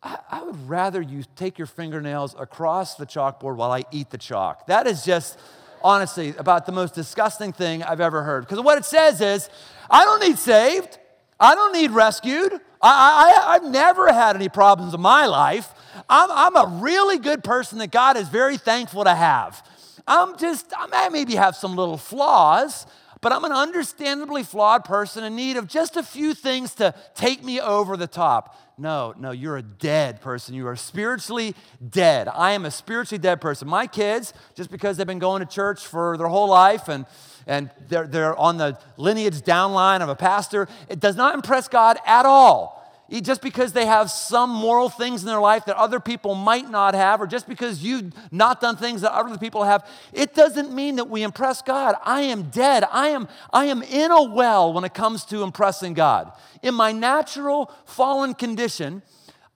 I, 0.03 0.19
I 0.31 0.43
would 0.43 0.69
rather 0.69 1.01
you 1.01 1.25
take 1.37 1.59
your 1.59 1.67
fingernails 1.67 2.35
across 2.39 2.97
the 2.97 3.07
chalkboard 3.07 3.57
while 3.57 3.73
I 3.73 3.85
eat 3.91 4.11
the 4.11 4.19
chalk. 4.19 4.67
That 4.67 4.87
is 4.87 5.05
just, 5.05 5.39
honestly, 5.83 6.35
about 6.39 6.67
the 6.67 6.73
most 6.73 6.95
disgusting 6.95 7.53
thing 7.53 7.83
I've 7.83 8.01
ever 8.01 8.23
heard. 8.23 8.45
Because 8.45 8.61
what 8.61 8.79
it 8.79 8.85
says 8.85 9.21
is, 9.21 9.49
I 9.91 10.05
don't 10.05 10.21
need 10.21 10.39
saved. 10.39 10.99
I 11.39 11.55
don't 11.55 11.73
need 11.73 11.91
rescued. 11.91 12.61
I, 12.81 13.59
have 13.61 13.71
never 13.71 14.13
had 14.13 14.37
any 14.37 14.49
problems 14.49 14.95
in 14.95 15.01
my 15.01 15.27
life. 15.27 15.73
I'm, 16.09 16.31
I'm 16.31 16.57
a 16.57 16.81
really 16.81 17.19
good 17.19 17.45
person 17.45 17.79
that 17.79 17.91
God 17.91 18.17
is 18.17 18.29
very 18.29 18.57
thankful 18.57 19.05
to 19.05 19.15
have. 19.15 19.65
I'm 20.07 20.37
just, 20.37 20.67
I 20.77 20.87
may 20.87 21.09
maybe 21.11 21.37
have 21.37 21.55
some 21.55 21.77
little 21.77 21.97
flaws, 21.97 22.87
but 23.21 23.33
I'm 23.33 23.45
an 23.45 23.53
understandably 23.53 24.43
flawed 24.43 24.85
person 24.85 25.23
in 25.23 25.37
need 25.37 25.57
of 25.57 25.69
just 25.69 25.97
a 25.97 26.03
few 26.03 26.35
things 26.35 26.75
to 26.77 26.93
take 27.15 27.45
me 27.45 27.61
over 27.61 27.97
the 27.97 28.09
top. 28.09 28.57
No, 28.79 29.15
no, 29.19 29.31
you're 29.31 29.59
a 29.59 29.63
dead 29.63 30.21
person. 30.21 30.55
You 30.55 30.67
are 30.67 30.77
spiritually 30.77 31.55
dead. 31.91 32.29
I 32.29 32.53
am 32.53 32.65
a 32.65 32.71
spiritually 32.71 33.21
dead 33.21 33.41
person. 33.41 33.69
My 33.69 33.87
kids, 33.87 34.33
just 34.55 34.71
because 34.71 34.97
they've 34.97 35.07
been 35.07 35.19
going 35.19 35.41
to 35.41 35.47
church 35.47 35.87
for 35.87 36.17
their 36.17 36.29
whole 36.29 36.49
life 36.49 36.89
and, 36.89 37.07
and 37.47 37.71
they're, 37.89 38.07
they're 38.07 38.37
on 38.37 38.57
the 38.57 38.79
lineage 38.97 39.43
downline 39.43 40.01
of 40.01 40.09
a 40.09 40.17
pastor, 40.17 40.69
it 40.89 41.01
does 41.01 41.17
not 41.17 41.35
impress 41.35 41.69
God 41.69 41.99
at 42.07 42.27
all 42.27 42.82
just 43.11 43.43
because 43.43 43.73
they 43.73 43.87
have 43.87 44.11
some 44.11 44.51
moral 44.51 44.89
things 44.89 45.23
in 45.23 45.27
their 45.27 45.41
life 45.41 45.67
that 45.67 45.77
other 45.77 46.01
people 46.01 46.35
might 46.35 46.71
not 46.71 46.95
have, 46.95 47.21
or 47.21 47.27
just 47.27 47.47
because 47.47 47.83
you've 47.83 48.13
not 48.33 48.61
done 48.61 48.77
things 48.77 49.03
that 49.03 49.13
other 49.13 49.37
people 49.37 49.65
have, 49.65 49.87
it 50.13 50.35
doesn't 50.35 50.73
mean 50.73 50.97
that 50.97 51.11
we 51.11 51.23
impress 51.23 51.61
God. 51.61 51.95
I 52.05 52.23
am 52.23 52.45
dead. 52.45 52.85
I 52.91 53.09
am, 53.09 53.29
I 53.53 53.67
am 53.67 53.83
in 53.83 54.11
a 54.11 54.23
well 54.23 54.73
when 54.73 54.85
it 54.85 54.95
comes 54.95 55.25
to 55.27 55.43
impressing 55.43 55.95
God. 55.95 56.33
In 56.63 56.75
my 56.75 56.93
natural 56.93 57.71
fallen 57.85 58.35
condition, 58.35 59.03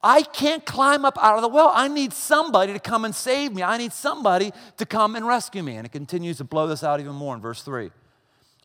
I 0.03 0.23
can't 0.23 0.65
climb 0.65 1.05
up 1.05 1.19
out 1.21 1.37
of 1.37 1.43
the 1.43 1.49
well. 1.49 1.73
I 1.75 1.89
need 1.89 2.13
somebody 2.13 2.73
to 2.73 2.79
come 2.79 3.05
and 3.05 3.15
save 3.15 3.53
me. 3.55 3.63
I 3.63 3.77
need 3.79 3.93
somebody 3.93 4.53
to 4.77 4.87
come 4.87 5.17
and 5.17 5.27
rescue 5.27 5.63
me. 5.63 5.77
And 5.77 5.87
it 5.87 5.93
continues 5.93 6.37
to 6.37 6.45
blow 6.45 6.67
this 6.67 6.85
out 6.85 7.01
even 7.01 7.15
more 7.15 7.35
in 7.35 7.41
verse 7.41 7.63
3. 7.63 7.91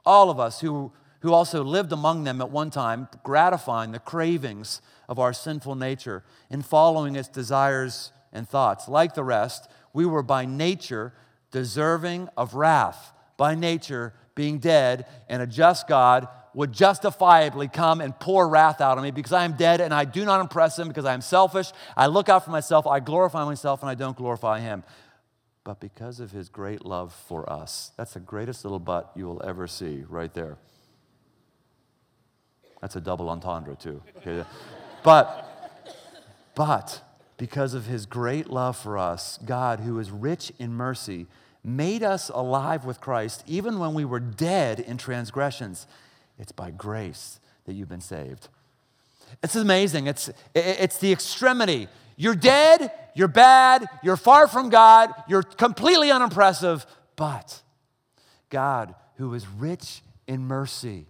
All 0.06 0.30
of 0.30 0.40
us 0.40 0.60
who 0.60 0.92
who 1.22 1.34
also 1.34 1.64
lived 1.64 1.92
among 1.92 2.24
them 2.24 2.42
at 2.42 2.52
one 2.52 2.70
time, 2.70 3.08
gratifying 3.24 3.92
the 3.92 4.00
cravings 4.00 4.82
of 5.08 5.20
our 5.20 5.34
sinful 5.34 5.76
nature 5.76 6.24
and 6.50 6.66
following 6.66 7.16
its 7.16 7.28
desires 7.28 8.12
and 8.34 8.48
thoughts. 8.48 8.88
Like 8.88 9.14
the 9.14 9.24
rest, 9.24 9.70
we 9.94 10.06
were 10.06 10.24
by 10.24 10.46
nature 10.46 11.14
deserving 11.52 12.30
of 12.38 12.56
wrath, 12.56 13.14
by 13.38 13.56
nature 13.56 14.14
being 14.36 14.60
dead, 14.60 15.06
and 15.30 15.42
a 15.42 15.48
just 15.48 15.88
God 15.88 16.28
would 16.54 16.72
justifiably 16.72 17.68
come 17.68 18.02
and 18.02 18.18
pour 18.20 18.48
wrath 18.48 18.82
out 18.82 18.98
on 18.98 19.04
me 19.04 19.12
because 19.12 19.32
I 19.32 19.46
am 19.46 19.54
dead 19.54 19.80
and 19.80 19.94
I 19.94 20.06
do 20.06 20.26
not 20.26 20.42
impress 20.42 20.78
him 20.78 20.88
because 20.88 21.06
I 21.06 21.14
am 21.14 21.22
selfish. 21.22 21.72
I 21.96 22.08
look 22.08 22.30
out 22.30 22.44
for 22.44 22.52
myself, 22.52 22.88
I 22.88 23.00
glorify 23.00 23.46
myself, 23.46 23.82
and 23.82 23.90
I 23.90 23.96
don't 23.96 24.18
glorify 24.18 24.60
him. 24.60 24.84
But 25.64 25.80
because 25.80 26.20
of 26.20 26.32
his 26.32 26.50
great 26.50 26.84
love 26.84 27.14
for 27.28 27.52
us, 27.52 27.92
that's 27.96 28.16
the 28.16 28.20
greatest 28.20 28.66
little 28.66 28.80
but 28.80 29.12
you 29.16 29.26
will 29.26 29.42
ever 29.46 29.68
see 29.68 30.04
right 30.10 30.34
there. 30.34 30.58
That's 32.82 32.96
a 32.96 33.02
double 33.02 33.30
entendre, 33.30 33.76
too. 33.76 34.02
But, 35.04 35.96
but, 36.56 37.02
because 37.38 37.74
of 37.74 37.86
his 37.86 38.06
great 38.06 38.50
love 38.50 38.78
for 38.78 38.98
us, 38.98 39.40
God, 39.46 39.80
who 39.80 39.98
is 40.00 40.12
rich 40.12 40.52
in 40.60 40.74
mercy, 40.74 41.28
made 41.64 42.04
us 42.04 42.30
alive 42.30 42.86
with 42.86 43.00
Christ 43.00 43.44
even 43.48 43.80
when 43.80 43.94
we 43.94 44.06
were 44.06 44.20
dead 44.20 44.80
in 44.80 44.98
transgressions. 44.98 45.88
It's 46.38 46.52
by 46.52 46.72
grace 46.72 47.40
that 47.66 47.74
you've 47.74 47.90
been 47.90 48.02
saved. 48.02 48.48
It's 49.44 49.56
amazing. 49.56 50.08
It's, 50.08 50.30
it's 50.54 50.98
the 50.98 51.12
extremity. 51.12 51.88
You're 52.18 52.36
dead, 52.36 52.92
you're 53.16 53.28
bad, 53.28 53.88
you're 54.04 54.18
far 54.18 54.48
from 54.48 54.70
God, 54.70 55.12
you're 55.28 55.44
completely 55.44 56.12
unimpressive, 56.12 56.86
but 57.16 57.62
God, 58.50 58.94
who 59.16 59.34
is 59.34 59.48
rich 59.48 60.02
in 60.28 60.42
mercy, 60.48 61.08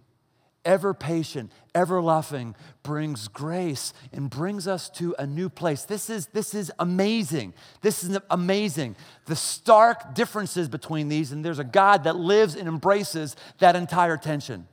ever 0.64 0.94
patient, 0.94 1.50
ever 1.74 2.00
loving, 2.00 2.54
brings 2.82 3.28
grace 3.28 3.92
and 4.12 4.30
brings 4.30 4.66
us 4.66 4.88
to 4.90 5.14
a 5.18 5.26
new 5.26 5.48
place. 5.48 5.84
This 5.84 6.10
is, 6.10 6.26
this 6.28 6.54
is 6.54 6.72
amazing. 6.78 7.54
This 7.80 8.04
is 8.04 8.18
amazing. 8.30 8.96
The 9.26 9.36
stark 9.36 10.14
differences 10.14 10.68
between 10.68 11.08
these, 11.08 11.32
and 11.32 11.44
there's 11.44 11.58
a 11.58 11.64
God 11.64 12.04
that 12.04 12.16
lives 12.16 12.54
and 12.54 12.68
embraces 12.68 13.36
that 13.58 13.76
entire 13.76 14.16
tension. 14.16 14.66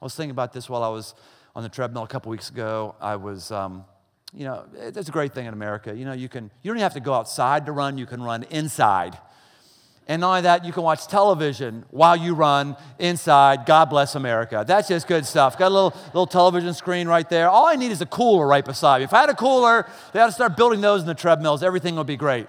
I 0.00 0.04
was 0.04 0.14
thinking 0.14 0.30
about 0.30 0.52
this 0.52 0.68
while 0.68 0.82
I 0.82 0.88
was 0.88 1.14
on 1.54 1.62
the 1.62 1.68
treadmill 1.68 2.04
a 2.04 2.08
couple 2.08 2.30
weeks 2.30 2.48
ago. 2.48 2.94
I 3.00 3.16
was, 3.16 3.50
um, 3.50 3.84
you 4.32 4.44
know, 4.44 4.64
it's 4.74 5.08
a 5.08 5.12
great 5.12 5.34
thing 5.34 5.46
in 5.46 5.52
America. 5.52 5.94
You 5.94 6.04
know, 6.04 6.12
you 6.12 6.28
can, 6.28 6.50
you 6.62 6.72
don't 6.72 6.80
have 6.80 6.94
to 6.94 7.00
go 7.00 7.12
outside 7.12 7.66
to 7.66 7.72
run, 7.72 7.98
you 7.98 8.06
can 8.06 8.22
run 8.22 8.44
inside. 8.44 9.18
And 10.10 10.22
not 10.22 10.30
only 10.30 10.40
that, 10.40 10.64
you 10.64 10.72
can 10.72 10.82
watch 10.82 11.06
television 11.06 11.84
while 11.92 12.16
you 12.16 12.34
run 12.34 12.76
inside. 12.98 13.64
God 13.64 13.84
bless 13.84 14.16
America. 14.16 14.64
That's 14.66 14.88
just 14.88 15.06
good 15.06 15.24
stuff. 15.24 15.56
Got 15.56 15.68
a 15.68 15.72
little, 15.72 15.94
little 16.06 16.26
television 16.26 16.74
screen 16.74 17.06
right 17.06 17.30
there. 17.30 17.48
All 17.48 17.68
I 17.68 17.76
need 17.76 17.92
is 17.92 18.00
a 18.00 18.06
cooler 18.06 18.44
right 18.44 18.64
beside 18.64 18.98
me. 18.98 19.04
If 19.04 19.12
I 19.14 19.20
had 19.20 19.28
a 19.28 19.36
cooler, 19.36 19.88
they 20.12 20.18
ought 20.18 20.26
to 20.26 20.32
start 20.32 20.56
building 20.56 20.80
those 20.80 21.02
in 21.02 21.06
the 21.06 21.14
treadmills. 21.14 21.62
Everything 21.62 21.94
would 21.94 22.08
be 22.08 22.16
great. 22.16 22.48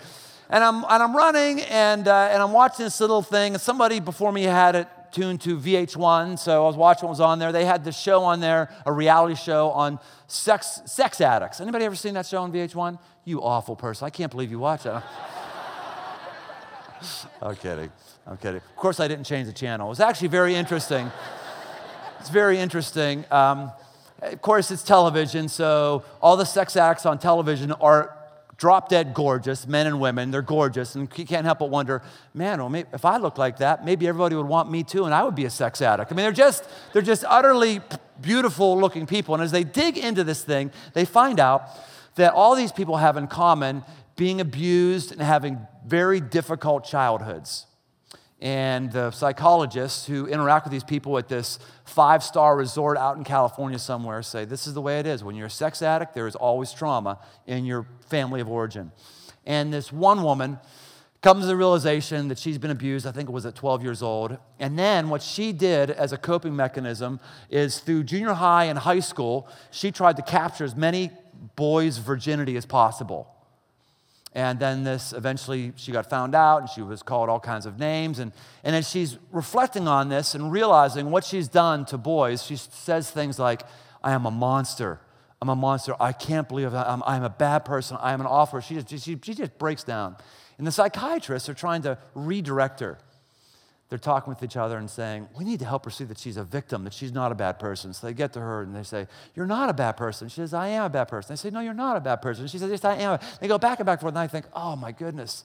And 0.50 0.64
I'm, 0.64 0.78
and 0.78 1.04
I'm 1.04 1.16
running 1.16 1.62
and, 1.62 2.08
uh, 2.08 2.30
and 2.32 2.42
I'm 2.42 2.52
watching 2.52 2.84
this 2.84 3.00
little 3.00 3.22
thing. 3.22 3.54
And 3.54 3.62
somebody 3.62 4.00
before 4.00 4.32
me 4.32 4.42
had 4.42 4.76
it 4.76 4.88
tuned 5.12 5.42
to 5.42 5.56
VH1. 5.56 6.40
So 6.40 6.64
I 6.64 6.66
was 6.66 6.76
watching 6.76 7.04
what 7.04 7.12
was 7.12 7.22
on 7.22 7.38
there. 7.38 7.52
They 7.52 7.66
had 7.66 7.84
this 7.84 7.96
show 7.96 8.24
on 8.24 8.40
there, 8.40 8.72
a 8.88 8.92
reality 8.92 9.36
show 9.36 9.70
on 9.70 10.00
sex, 10.26 10.82
sex 10.88 11.22
addicts. 11.22 11.62
Anybody 11.62 11.86
ever 11.86 11.96
seen 11.96 12.16
that 12.16 12.26
show 12.26 12.42
on 12.42 12.52
VH1? 12.52 12.98
You 13.24 13.44
awful 13.44 13.76
person. 13.76 14.08
I 14.08 14.10
can't 14.10 14.32
believe 14.32 14.50
you 14.50 14.58
watch 14.58 14.82
that. 14.82 15.04
I'm 17.42 17.56
kidding. 17.56 17.92
I'm 18.28 18.38
kidding. 18.38 18.58
Of 18.58 18.76
course, 18.76 19.00
I 19.00 19.08
didn't 19.08 19.26
change 19.26 19.48
the 19.48 19.54
channel. 19.54 19.88
It 19.88 19.90
was 19.90 20.00
actually 20.00 20.30
very 20.30 20.56
interesting. 20.56 21.12
it's 22.20 22.30
very 22.30 22.58
interesting. 22.58 23.26
Um, 23.32 23.72
of 24.22 24.42
course, 24.42 24.70
it's 24.70 24.84
television, 24.84 25.50
so 25.50 26.04
all 26.22 26.38
the 26.38 26.46
sex 26.46 26.76
acts 26.76 27.06
on 27.06 27.18
television 27.18 27.72
are 27.72 28.16
drop 28.58 28.90
dead 28.90 29.16
gorgeous, 29.16 29.66
men 29.66 29.88
and 29.88 30.00
women. 30.00 30.30
They're 30.30 30.44
gorgeous, 30.44 30.94
and 30.94 31.10
you 31.18 31.26
can't 31.26 31.46
help 31.46 31.58
but 31.58 31.72
wonder, 31.72 32.04
man, 32.36 32.60
well, 32.60 32.70
maybe, 32.70 32.88
if 32.94 33.06
I 33.06 33.18
look 33.18 33.40
like 33.40 33.58
that, 33.58 33.84
maybe 33.84 34.08
everybody 34.08 34.36
would 34.36 34.46
want 34.46 34.70
me 34.70 34.84
too, 34.84 35.06
and 35.06 35.16
I 35.16 35.24
would 35.24 35.34
be 35.34 35.46
a 35.46 35.50
sex 35.50 35.82
addict. 35.82 36.12
I 36.12 36.16
mean, 36.16 36.24
they're 36.24 36.32
just 36.32 36.70
they're 36.94 37.02
just 37.02 37.26
utterly 37.28 37.82
beautiful 38.22 38.80
looking 38.80 39.08
people. 39.08 39.34
And 39.34 39.44
as 39.44 39.52
they 39.52 39.64
dig 39.64 39.98
into 39.98 40.24
this 40.24 40.44
thing, 40.44 40.70
they 40.94 41.06
find 41.06 41.40
out 41.40 41.64
that 42.16 42.34
all 42.34 42.56
these 42.56 42.72
people 42.72 42.98
have 42.98 43.18
in 43.18 43.26
common 43.26 43.84
being 44.16 44.42
abused 44.42 45.12
and 45.12 45.22
having 45.22 45.60
very 45.86 46.20
difficult 46.20 46.86
childhoods. 46.86 47.66
And 48.42 48.92
the 48.92 49.12
psychologists 49.12 50.08
who 50.08 50.26
interact 50.26 50.66
with 50.66 50.72
these 50.72 50.84
people 50.84 51.18
at 51.20 51.28
this 51.28 51.60
five 51.86 52.24
star 52.24 52.56
resort 52.56 52.98
out 52.98 53.16
in 53.18 53.24
California 53.24 53.78
somewhere 53.78 54.24
say 54.24 54.46
this 54.46 54.66
is 54.66 54.74
the 54.74 54.82
way 54.82 55.00
it 55.00 55.06
is. 55.06 55.24
When 55.24 55.36
you're 55.36 55.48
a 55.48 55.50
sex 55.50 55.84
addict, 55.84 56.16
there 56.16 56.26
is 56.26 56.36
always 56.36 56.74
trauma 56.74 57.20
in 57.46 57.66
your 57.66 57.86
family 58.10 58.42
of 58.42 58.50
origin. 58.50 58.92
And 59.46 59.72
this 59.72 59.92
one 59.92 60.24
woman 60.24 60.60
comes 61.22 61.44
to 61.44 61.48
the 61.48 61.56
realization 61.56 62.30
that 62.30 62.40
she's 62.40 62.58
been 62.58 62.72
abused, 62.72 63.06
I 63.06 63.12
think 63.12 63.30
it 63.30 63.32
was 63.32 63.46
at 63.46 63.54
12 63.54 63.84
years 63.84 64.02
old. 64.02 64.38
And 64.60 64.78
then 64.78 65.10
what 65.10 65.22
she 65.22 65.54
did 65.54 65.92
as 65.92 66.12
a 66.12 66.18
coping 66.18 66.56
mechanism 66.56 67.20
is 67.52 67.80
through 67.80 68.06
junior 68.06 68.34
high 68.34 68.66
and 68.66 68.80
high 68.80 69.02
school, 69.02 69.48
she 69.70 69.92
tried 69.92 70.16
to 70.18 70.24
capture 70.24 70.64
as 70.64 70.76
many 70.76 71.12
boys' 71.56 72.00
virginity 72.00 72.58
as 72.58 72.66
possible. 72.66 73.36
And 74.34 74.60
then 74.60 74.84
this 74.84 75.12
eventually 75.12 75.74
she 75.76 75.92
got 75.92 76.10
found 76.10 76.36
out 76.36 76.62
and 76.62 76.70
she 76.70 76.82
was 76.82 77.04
called 77.04 77.30
all 77.30 77.40
kinds 77.40 77.66
of 77.66 77.80
names. 77.80 78.20
And, 78.20 78.32
and 78.64 78.76
as 78.76 78.90
she's 78.90 79.18
reflecting 79.32 79.88
on 79.88 80.10
this 80.10 80.36
and 80.36 80.52
realizing 80.52 81.12
what 81.12 81.26
she's 81.26 81.48
done 81.48 81.86
to 81.88 81.98
boys, 81.98 82.44
she 82.44 82.56
says 82.56 83.12
things 83.12 83.38
like, 83.38 83.64
I 84.04 84.14
am 84.14 84.26
a 84.26 84.32
monster. 84.32 85.00
I'm 85.42 85.50
a 85.50 85.56
monster. 85.56 85.96
I 86.00 86.14
can't 86.14 86.48
believe 86.48 86.74
I'm, 86.74 87.04
I'm 87.06 87.24
a 87.24 87.30
bad 87.30 87.66
person. 87.66 87.98
I 88.00 88.14
am 88.14 88.22
an 88.22 88.28
awful. 88.28 88.60
She 88.62 88.76
just, 88.76 89.04
she, 89.04 89.20
she 89.22 89.34
just 89.34 89.58
breaks 89.58 89.84
down. 89.84 90.16
And 90.58 90.66
the 90.66 90.72
psychiatrists 90.72 91.50
are 91.50 91.54
trying 91.54 91.82
to 91.82 91.98
redirect 92.14 92.80
her 92.80 93.00
they're 93.92 94.00
talking 94.00 94.32
with 94.32 94.42
each 94.42 94.56
other 94.56 94.78
and 94.78 94.90
saying, 94.90 95.28
We 95.38 95.44
need 95.44 95.60
to 95.60 95.66
help 95.66 95.84
her 95.84 95.92
see 95.92 96.06
that 96.06 96.18
she's 96.18 96.38
a 96.38 96.46
victim, 96.46 96.86
that 96.86 96.94
she's 96.94 97.12
not 97.12 97.34
a 97.34 97.36
bad 97.36 97.60
person. 97.60 97.92
So 97.92 98.08
they 98.08 98.14
get 98.14 98.32
to 98.34 98.40
her 98.40 98.62
and 98.62 98.74
they 98.74 98.84
say, 98.84 99.06
You're 99.36 99.46
not 99.46 99.70
a 99.70 99.74
bad 99.74 99.98
person. 99.98 100.30
She 100.30 100.38
says, 100.38 100.54
I 100.54 100.70
am 100.70 100.86
a 100.86 100.90
bad 100.90 101.10
person. 101.10 101.34
They 101.34 101.36
say, 101.36 101.50
No, 101.50 101.60
you're 101.60 101.74
not 101.74 101.98
a 101.98 102.00
bad 102.00 102.22
person. 102.22 102.48
She 102.48 102.58
says, 102.58 102.72
Yes, 102.72 102.86
I 102.86 102.96
am. 102.96 103.20
They 103.42 103.50
go 103.50 103.58
back 103.58 103.80
and 103.80 103.86
back 103.86 103.98
and 103.98 104.04
forth, 104.04 104.14
and 104.14 104.20
I 104.20 104.28
think, 104.28 104.46
Oh 104.56 104.78
my 104.78 104.94
goodness, 104.94 105.44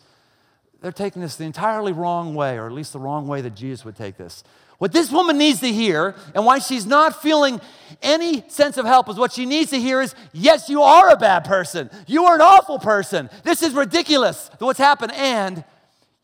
they're 0.80 0.92
taking 0.92 1.22
this 1.22 1.34
the 1.34 1.42
entirely 1.42 1.92
wrong 1.92 2.36
way, 2.36 2.56
or 2.56 2.66
at 2.66 2.72
least 2.72 2.92
the 2.92 3.00
wrong 3.00 3.26
way 3.26 3.40
that 3.40 3.56
Jesus 3.56 3.84
would 3.84 3.96
take 3.96 4.16
this. 4.16 4.44
What 4.78 4.92
this 4.92 5.10
woman 5.10 5.38
needs 5.38 5.58
to 5.60 5.72
hear, 5.72 6.14
and 6.32 6.46
why 6.46 6.60
she's 6.60 6.86
not 6.86 7.20
feeling 7.20 7.60
any 8.00 8.48
sense 8.48 8.76
of 8.76 8.86
help, 8.86 9.08
is 9.08 9.16
what 9.16 9.32
she 9.32 9.44
needs 9.44 9.70
to 9.70 9.80
hear 9.80 10.00
is 10.00 10.14
yes, 10.32 10.68
you 10.68 10.82
are 10.82 11.10
a 11.10 11.16
bad 11.16 11.46
person. 11.46 11.90
You 12.06 12.26
are 12.26 12.36
an 12.36 12.42
awful 12.42 12.78
person. 12.78 13.28
This 13.42 13.60
is 13.64 13.72
ridiculous, 13.72 14.52
what's 14.60 14.78
happened, 14.78 15.10
and 15.14 15.64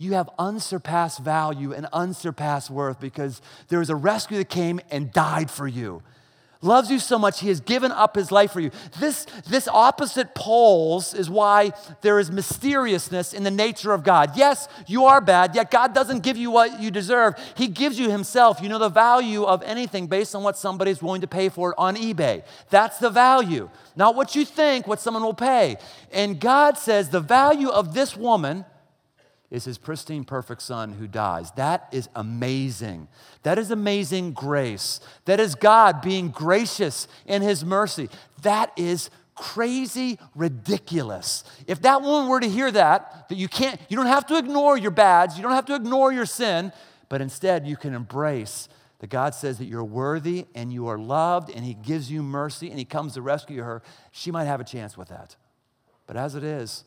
you 0.02 0.14
have 0.14 0.28
unsurpassed 0.38 1.20
value 1.20 1.72
and 1.72 1.86
unsurpassed 1.92 2.70
worth 2.70 3.00
because 3.00 3.40
there 3.68 3.80
is 3.80 3.90
a 3.90 3.96
rescue 3.96 4.38
that 4.38 4.48
came 4.48 4.80
and 4.90 5.12
died 5.12 5.50
for 5.50 5.66
you 5.68 6.02
loves 6.62 6.90
you 6.90 6.98
so 6.98 7.18
much, 7.18 7.40
he 7.40 7.48
has 7.48 7.60
given 7.60 7.92
up 7.92 8.14
his 8.14 8.30
life 8.30 8.52
for 8.52 8.60
you. 8.60 8.70
This, 8.98 9.26
this 9.48 9.68
opposite 9.68 10.34
poles 10.34 11.12
is 11.12 11.28
why 11.28 11.72
there 12.00 12.18
is 12.18 12.30
mysteriousness 12.30 13.34
in 13.34 13.42
the 13.42 13.50
nature 13.50 13.92
of 13.92 14.04
God. 14.04 14.36
Yes, 14.36 14.68
you 14.86 15.04
are 15.04 15.20
bad, 15.20 15.54
yet 15.54 15.70
God 15.70 15.92
doesn't 15.92 16.20
give 16.20 16.36
you 16.36 16.50
what 16.50 16.80
you 16.80 16.90
deserve. 16.90 17.34
He 17.56 17.66
gives 17.66 17.98
you 17.98 18.10
himself. 18.10 18.60
You 18.62 18.68
know 18.68 18.78
the 18.78 18.88
value 18.88 19.44
of 19.44 19.62
anything 19.64 20.06
based 20.06 20.34
on 20.34 20.42
what 20.42 20.56
somebody's 20.56 21.02
willing 21.02 21.20
to 21.20 21.26
pay 21.26 21.48
for 21.48 21.72
it 21.72 21.74
on 21.78 21.96
eBay. 21.96 22.44
That's 22.70 22.98
the 22.98 23.10
value, 23.10 23.68
not 23.96 24.14
what 24.14 24.34
you 24.34 24.44
think, 24.44 24.86
what 24.86 25.00
someone 25.00 25.24
will 25.24 25.34
pay. 25.34 25.76
And 26.12 26.40
God 26.40 26.78
says 26.78 27.10
the 27.10 27.20
value 27.20 27.68
of 27.68 27.94
this 27.94 28.16
woman 28.16 28.64
is 29.52 29.66
his 29.66 29.76
pristine, 29.76 30.24
perfect 30.24 30.62
son 30.62 30.92
who 30.92 31.06
dies. 31.06 31.50
That 31.52 31.86
is 31.92 32.08
amazing. 32.16 33.06
That 33.42 33.58
is 33.58 33.70
amazing 33.70 34.32
grace. 34.32 34.98
That 35.26 35.40
is 35.40 35.54
God 35.54 36.00
being 36.00 36.30
gracious 36.30 37.06
in 37.26 37.42
his 37.42 37.62
mercy. 37.62 38.08
That 38.40 38.72
is 38.78 39.10
crazy 39.34 40.18
ridiculous. 40.34 41.44
If 41.66 41.82
that 41.82 42.00
woman 42.00 42.30
were 42.30 42.40
to 42.40 42.48
hear 42.48 42.70
that, 42.70 43.28
that 43.28 43.36
you 43.36 43.46
can't, 43.46 43.78
you 43.90 43.96
don't 43.96 44.06
have 44.06 44.26
to 44.28 44.38
ignore 44.38 44.78
your 44.78 44.90
bads, 44.90 45.36
you 45.36 45.42
don't 45.42 45.52
have 45.52 45.66
to 45.66 45.74
ignore 45.74 46.12
your 46.12 46.26
sin, 46.26 46.72
but 47.10 47.20
instead 47.20 47.66
you 47.66 47.76
can 47.76 47.92
embrace 47.92 48.70
that 49.00 49.10
God 49.10 49.34
says 49.34 49.58
that 49.58 49.66
you're 49.66 49.84
worthy 49.84 50.46
and 50.54 50.72
you 50.72 50.86
are 50.86 50.98
loved 50.98 51.50
and 51.50 51.62
he 51.62 51.74
gives 51.74 52.10
you 52.10 52.22
mercy 52.22 52.70
and 52.70 52.78
he 52.78 52.86
comes 52.86 53.14
to 53.14 53.22
rescue 53.22 53.62
her, 53.62 53.82
she 54.12 54.30
might 54.30 54.44
have 54.44 54.60
a 54.60 54.64
chance 54.64 54.96
with 54.96 55.08
that. 55.08 55.36
But 56.06 56.16
as 56.16 56.36
it 56.36 56.44
is, 56.44 56.84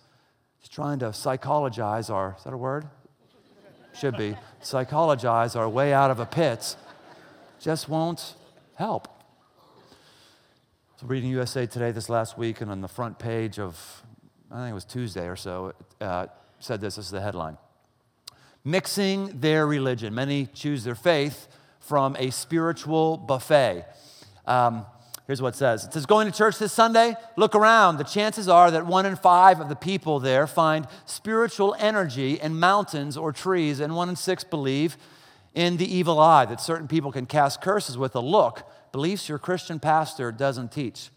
He's 0.65 0.73
trying 0.73 0.97
to 0.99 1.13
psychologize 1.13 2.09
our, 2.09 2.33
is 2.39 2.43
that 2.43 2.51
a 2.51 2.57
word? 2.57 2.87
Should 3.93 4.17
be. 4.17 4.35
Psychologize 4.61 5.55
our 5.55 5.69
way 5.69 5.93
out 5.93 6.09
of 6.09 6.19
a 6.19 6.25
pit. 6.25 6.75
Just 7.59 7.87
won't 7.87 8.33
help. 8.73 9.07
So 10.99 11.05
reading 11.05 11.29
USA 11.29 11.67
Today 11.67 11.91
this 11.91 12.09
last 12.09 12.35
week, 12.35 12.61
and 12.61 12.71
on 12.71 12.81
the 12.81 12.87
front 12.87 13.19
page 13.19 13.59
of, 13.59 14.03
I 14.49 14.55
think 14.55 14.71
it 14.71 14.73
was 14.73 14.85
Tuesday 14.85 15.27
or 15.27 15.35
so, 15.35 15.73
uh, 16.01 16.25
said 16.59 16.81
this, 16.81 16.95
this 16.95 17.05
is 17.05 17.11
the 17.11 17.21
headline. 17.21 17.59
Mixing 18.63 19.39
their 19.39 19.67
religion. 19.67 20.15
Many 20.15 20.47
choose 20.47 20.83
their 20.83 20.95
faith 20.95 21.47
from 21.79 22.15
a 22.15 22.31
spiritual 22.31 23.17
buffet. 23.17 23.85
Um, 24.47 24.87
Here's 25.27 25.41
what 25.41 25.55
it 25.55 25.57
says 25.57 25.85
It 25.85 25.93
says, 25.93 26.05
Going 26.05 26.31
to 26.31 26.37
church 26.37 26.59
this 26.59 26.73
Sunday, 26.73 27.15
look 27.35 27.55
around. 27.55 27.97
The 27.97 28.03
chances 28.03 28.47
are 28.47 28.69
that 28.71 28.85
one 28.85 29.05
in 29.05 29.15
five 29.15 29.59
of 29.59 29.69
the 29.69 29.75
people 29.75 30.19
there 30.19 30.47
find 30.47 30.87
spiritual 31.05 31.75
energy 31.79 32.39
in 32.39 32.59
mountains 32.59 33.17
or 33.17 33.31
trees, 33.31 33.79
and 33.79 33.95
one 33.95 34.09
in 34.09 34.15
six 34.15 34.43
believe 34.43 34.97
in 35.53 35.77
the 35.77 35.91
evil 35.91 36.19
eye, 36.19 36.45
that 36.45 36.59
certain 36.61 36.87
people 36.87 37.11
can 37.11 37.25
cast 37.25 37.61
curses 37.61 37.97
with 37.97 38.15
a 38.15 38.19
look, 38.19 38.69
beliefs 38.91 39.29
your 39.29 39.39
Christian 39.39 39.79
pastor 39.79 40.31
doesn't 40.31 40.71
teach. 40.71 41.09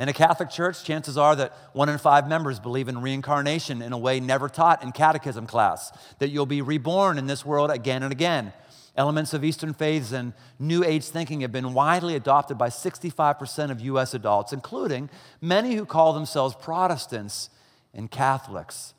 In 0.00 0.08
a 0.08 0.12
Catholic 0.12 0.50
church, 0.50 0.82
chances 0.82 1.16
are 1.16 1.36
that 1.36 1.56
one 1.72 1.88
in 1.88 1.98
five 1.98 2.28
members 2.28 2.58
believe 2.58 2.88
in 2.88 3.00
reincarnation 3.00 3.80
in 3.80 3.92
a 3.92 3.98
way 3.98 4.18
never 4.18 4.48
taught 4.48 4.82
in 4.82 4.90
catechism 4.90 5.46
class, 5.46 5.92
that 6.18 6.30
you'll 6.30 6.46
be 6.46 6.62
reborn 6.62 7.16
in 7.16 7.28
this 7.28 7.46
world 7.46 7.70
again 7.70 8.02
and 8.02 8.10
again. 8.10 8.52
Elements 8.96 9.34
of 9.34 9.42
Eastern 9.42 9.74
faiths 9.74 10.12
and 10.12 10.32
New 10.58 10.84
Age 10.84 11.04
thinking 11.04 11.40
have 11.40 11.50
been 11.50 11.74
widely 11.74 12.14
adopted 12.14 12.56
by 12.56 12.68
65% 12.68 13.70
of 13.70 13.80
US 13.80 14.14
adults, 14.14 14.52
including 14.52 15.10
many 15.40 15.74
who 15.74 15.84
call 15.84 16.12
themselves 16.12 16.54
Protestants 16.54 17.50
and 17.92 18.10
Catholics. 18.10 18.94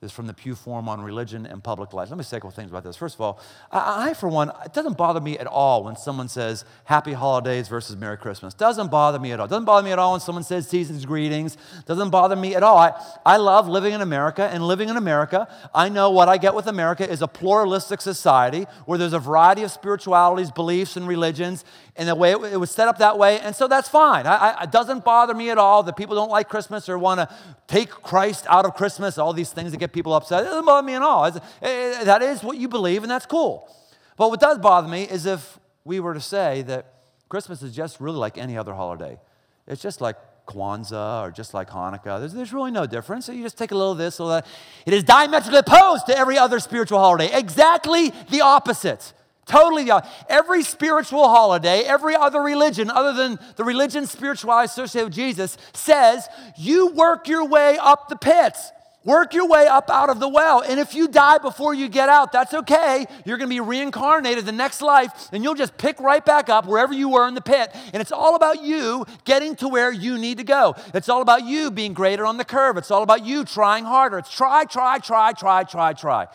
This 0.00 0.12
is 0.12 0.16
from 0.16 0.26
the 0.26 0.32
Pew 0.32 0.54
Forum 0.54 0.88
on 0.88 1.02
Religion 1.02 1.44
and 1.44 1.62
Public 1.62 1.92
Life. 1.92 2.08
Let 2.08 2.16
me 2.16 2.24
say 2.24 2.38
a 2.38 2.40
couple 2.40 2.52
things 2.52 2.70
about 2.70 2.84
this. 2.84 2.96
First 2.96 3.16
of 3.16 3.20
all, 3.20 3.38
I, 3.70 4.14
for 4.14 4.30
one, 4.30 4.50
it 4.64 4.72
doesn't 4.72 4.96
bother 4.96 5.20
me 5.20 5.36
at 5.38 5.46
all 5.46 5.84
when 5.84 5.94
someone 5.94 6.26
says 6.26 6.64
Happy 6.84 7.12
Holidays 7.12 7.68
versus 7.68 7.98
Merry 7.98 8.16
Christmas. 8.16 8.54
Doesn't 8.54 8.90
bother 8.90 9.18
me 9.18 9.32
at 9.32 9.40
all. 9.40 9.46
Doesn't 9.46 9.66
bother 9.66 9.84
me 9.84 9.92
at 9.92 9.98
all 9.98 10.12
when 10.12 10.22
someone 10.22 10.42
says 10.42 10.66
Season's 10.66 11.04
Greetings. 11.04 11.58
Doesn't 11.84 12.08
bother 12.08 12.34
me 12.34 12.54
at 12.54 12.62
all. 12.62 12.78
I, 12.78 12.92
I 13.26 13.36
love 13.36 13.68
living 13.68 13.92
in 13.92 14.00
America, 14.00 14.48
and 14.50 14.66
living 14.66 14.88
in 14.88 14.96
America, 14.96 15.46
I 15.74 15.90
know 15.90 16.10
what 16.10 16.30
I 16.30 16.38
get 16.38 16.54
with 16.54 16.66
America 16.66 17.06
is 17.06 17.20
a 17.20 17.28
pluralistic 17.28 18.00
society 18.00 18.64
where 18.86 18.96
there's 18.96 19.12
a 19.12 19.18
variety 19.18 19.64
of 19.64 19.70
spiritualities, 19.70 20.50
beliefs, 20.50 20.96
and 20.96 21.06
religions, 21.06 21.62
and 21.96 22.08
the 22.08 22.14
way 22.14 22.32
it, 22.32 22.38
it 22.54 22.56
was 22.56 22.70
set 22.70 22.88
up 22.88 22.96
that 23.00 23.18
way, 23.18 23.38
and 23.40 23.54
so 23.54 23.68
that's 23.68 23.90
fine. 23.90 24.26
I, 24.26 24.52
I, 24.52 24.62
it 24.62 24.72
doesn't 24.72 25.04
bother 25.04 25.34
me 25.34 25.50
at 25.50 25.58
all 25.58 25.82
that 25.82 25.94
people 25.98 26.16
don't 26.16 26.30
like 26.30 26.48
Christmas 26.48 26.88
or 26.88 26.98
want 26.98 27.20
to 27.20 27.28
take 27.66 27.90
Christ 27.90 28.46
out 28.48 28.64
of 28.64 28.74
Christmas, 28.74 29.18
all 29.18 29.34
these 29.34 29.52
things 29.52 29.72
that 29.72 29.76
get 29.76 29.89
people 29.92 30.14
upset. 30.14 30.42
It 30.42 30.46
doesn't 30.46 30.64
bother 30.64 30.86
me 30.86 30.94
at 30.94 31.02
all. 31.02 31.24
It, 31.26 31.36
eh, 31.36 32.00
eh, 32.00 32.04
that 32.04 32.22
is 32.22 32.42
what 32.42 32.56
you 32.56 32.68
believe, 32.68 33.02
and 33.02 33.10
that's 33.10 33.26
cool. 33.26 33.68
But 34.16 34.30
what 34.30 34.40
does 34.40 34.58
bother 34.58 34.88
me 34.88 35.04
is 35.04 35.26
if 35.26 35.58
we 35.84 36.00
were 36.00 36.14
to 36.14 36.20
say 36.20 36.62
that 36.62 36.94
Christmas 37.28 37.62
is 37.62 37.74
just 37.74 38.00
really 38.00 38.18
like 38.18 38.36
any 38.36 38.58
other 38.58 38.74
holiday. 38.74 39.18
It's 39.66 39.80
just 39.80 40.00
like 40.00 40.16
Kwanzaa 40.46 41.28
or 41.28 41.30
just 41.30 41.54
like 41.54 41.70
Hanukkah. 41.70 42.18
There's, 42.18 42.32
there's 42.32 42.52
really 42.52 42.72
no 42.72 42.86
difference. 42.86 43.26
So 43.26 43.32
you 43.32 43.42
just 43.42 43.56
take 43.56 43.70
a 43.70 43.74
little 43.74 43.92
of 43.92 43.98
this, 43.98 44.18
a 44.18 44.24
little 44.24 44.40
that. 44.40 44.46
It 44.84 44.94
is 44.94 45.04
diametrically 45.04 45.60
opposed 45.60 46.06
to 46.06 46.18
every 46.18 46.36
other 46.36 46.58
spiritual 46.58 46.98
holiday. 46.98 47.30
Exactly 47.32 48.12
the 48.30 48.40
opposite. 48.40 49.12
Totally 49.46 49.84
the 49.84 49.92
opposite. 49.92 50.12
Every 50.28 50.62
spiritual 50.64 51.28
holiday, 51.28 51.82
every 51.82 52.16
other 52.16 52.40
religion 52.40 52.90
other 52.90 53.12
than 53.12 53.38
the 53.56 53.64
religion 53.64 54.06
spirituality 54.06 54.66
associated 54.66 55.06
with 55.06 55.14
Jesus 55.14 55.56
says 55.72 56.28
you 56.56 56.88
work 56.88 57.28
your 57.28 57.46
way 57.46 57.78
up 57.80 58.08
the 58.08 58.16
pits. 58.16 58.72
Work 59.02 59.32
your 59.32 59.48
way 59.48 59.66
up 59.66 59.88
out 59.88 60.10
of 60.10 60.20
the 60.20 60.28
well. 60.28 60.60
And 60.60 60.78
if 60.78 60.94
you 60.94 61.08
die 61.08 61.38
before 61.38 61.72
you 61.72 61.88
get 61.88 62.10
out, 62.10 62.32
that's 62.32 62.52
okay. 62.52 63.06
You're 63.24 63.38
going 63.38 63.48
to 63.48 63.54
be 63.54 63.60
reincarnated 63.60 64.44
the 64.44 64.52
next 64.52 64.82
life, 64.82 65.30
and 65.32 65.42
you'll 65.42 65.54
just 65.54 65.78
pick 65.78 65.98
right 66.00 66.22
back 66.24 66.50
up 66.50 66.66
wherever 66.66 66.92
you 66.92 67.08
were 67.08 67.26
in 67.26 67.34
the 67.34 67.40
pit. 67.40 67.74
And 67.94 68.02
it's 68.02 68.12
all 68.12 68.36
about 68.36 68.62
you 68.62 69.06
getting 69.24 69.56
to 69.56 69.68
where 69.68 69.90
you 69.90 70.18
need 70.18 70.36
to 70.36 70.44
go. 70.44 70.74
It's 70.92 71.08
all 71.08 71.22
about 71.22 71.44
you 71.46 71.70
being 71.70 71.94
greater 71.94 72.26
on 72.26 72.36
the 72.36 72.44
curve. 72.44 72.76
It's 72.76 72.90
all 72.90 73.02
about 73.02 73.24
you 73.24 73.44
trying 73.44 73.84
harder. 73.84 74.18
It's 74.18 74.30
try, 74.30 74.64
try, 74.64 74.98
try, 74.98 75.32
try, 75.32 75.64
try, 75.64 75.94
try. 75.94 76.26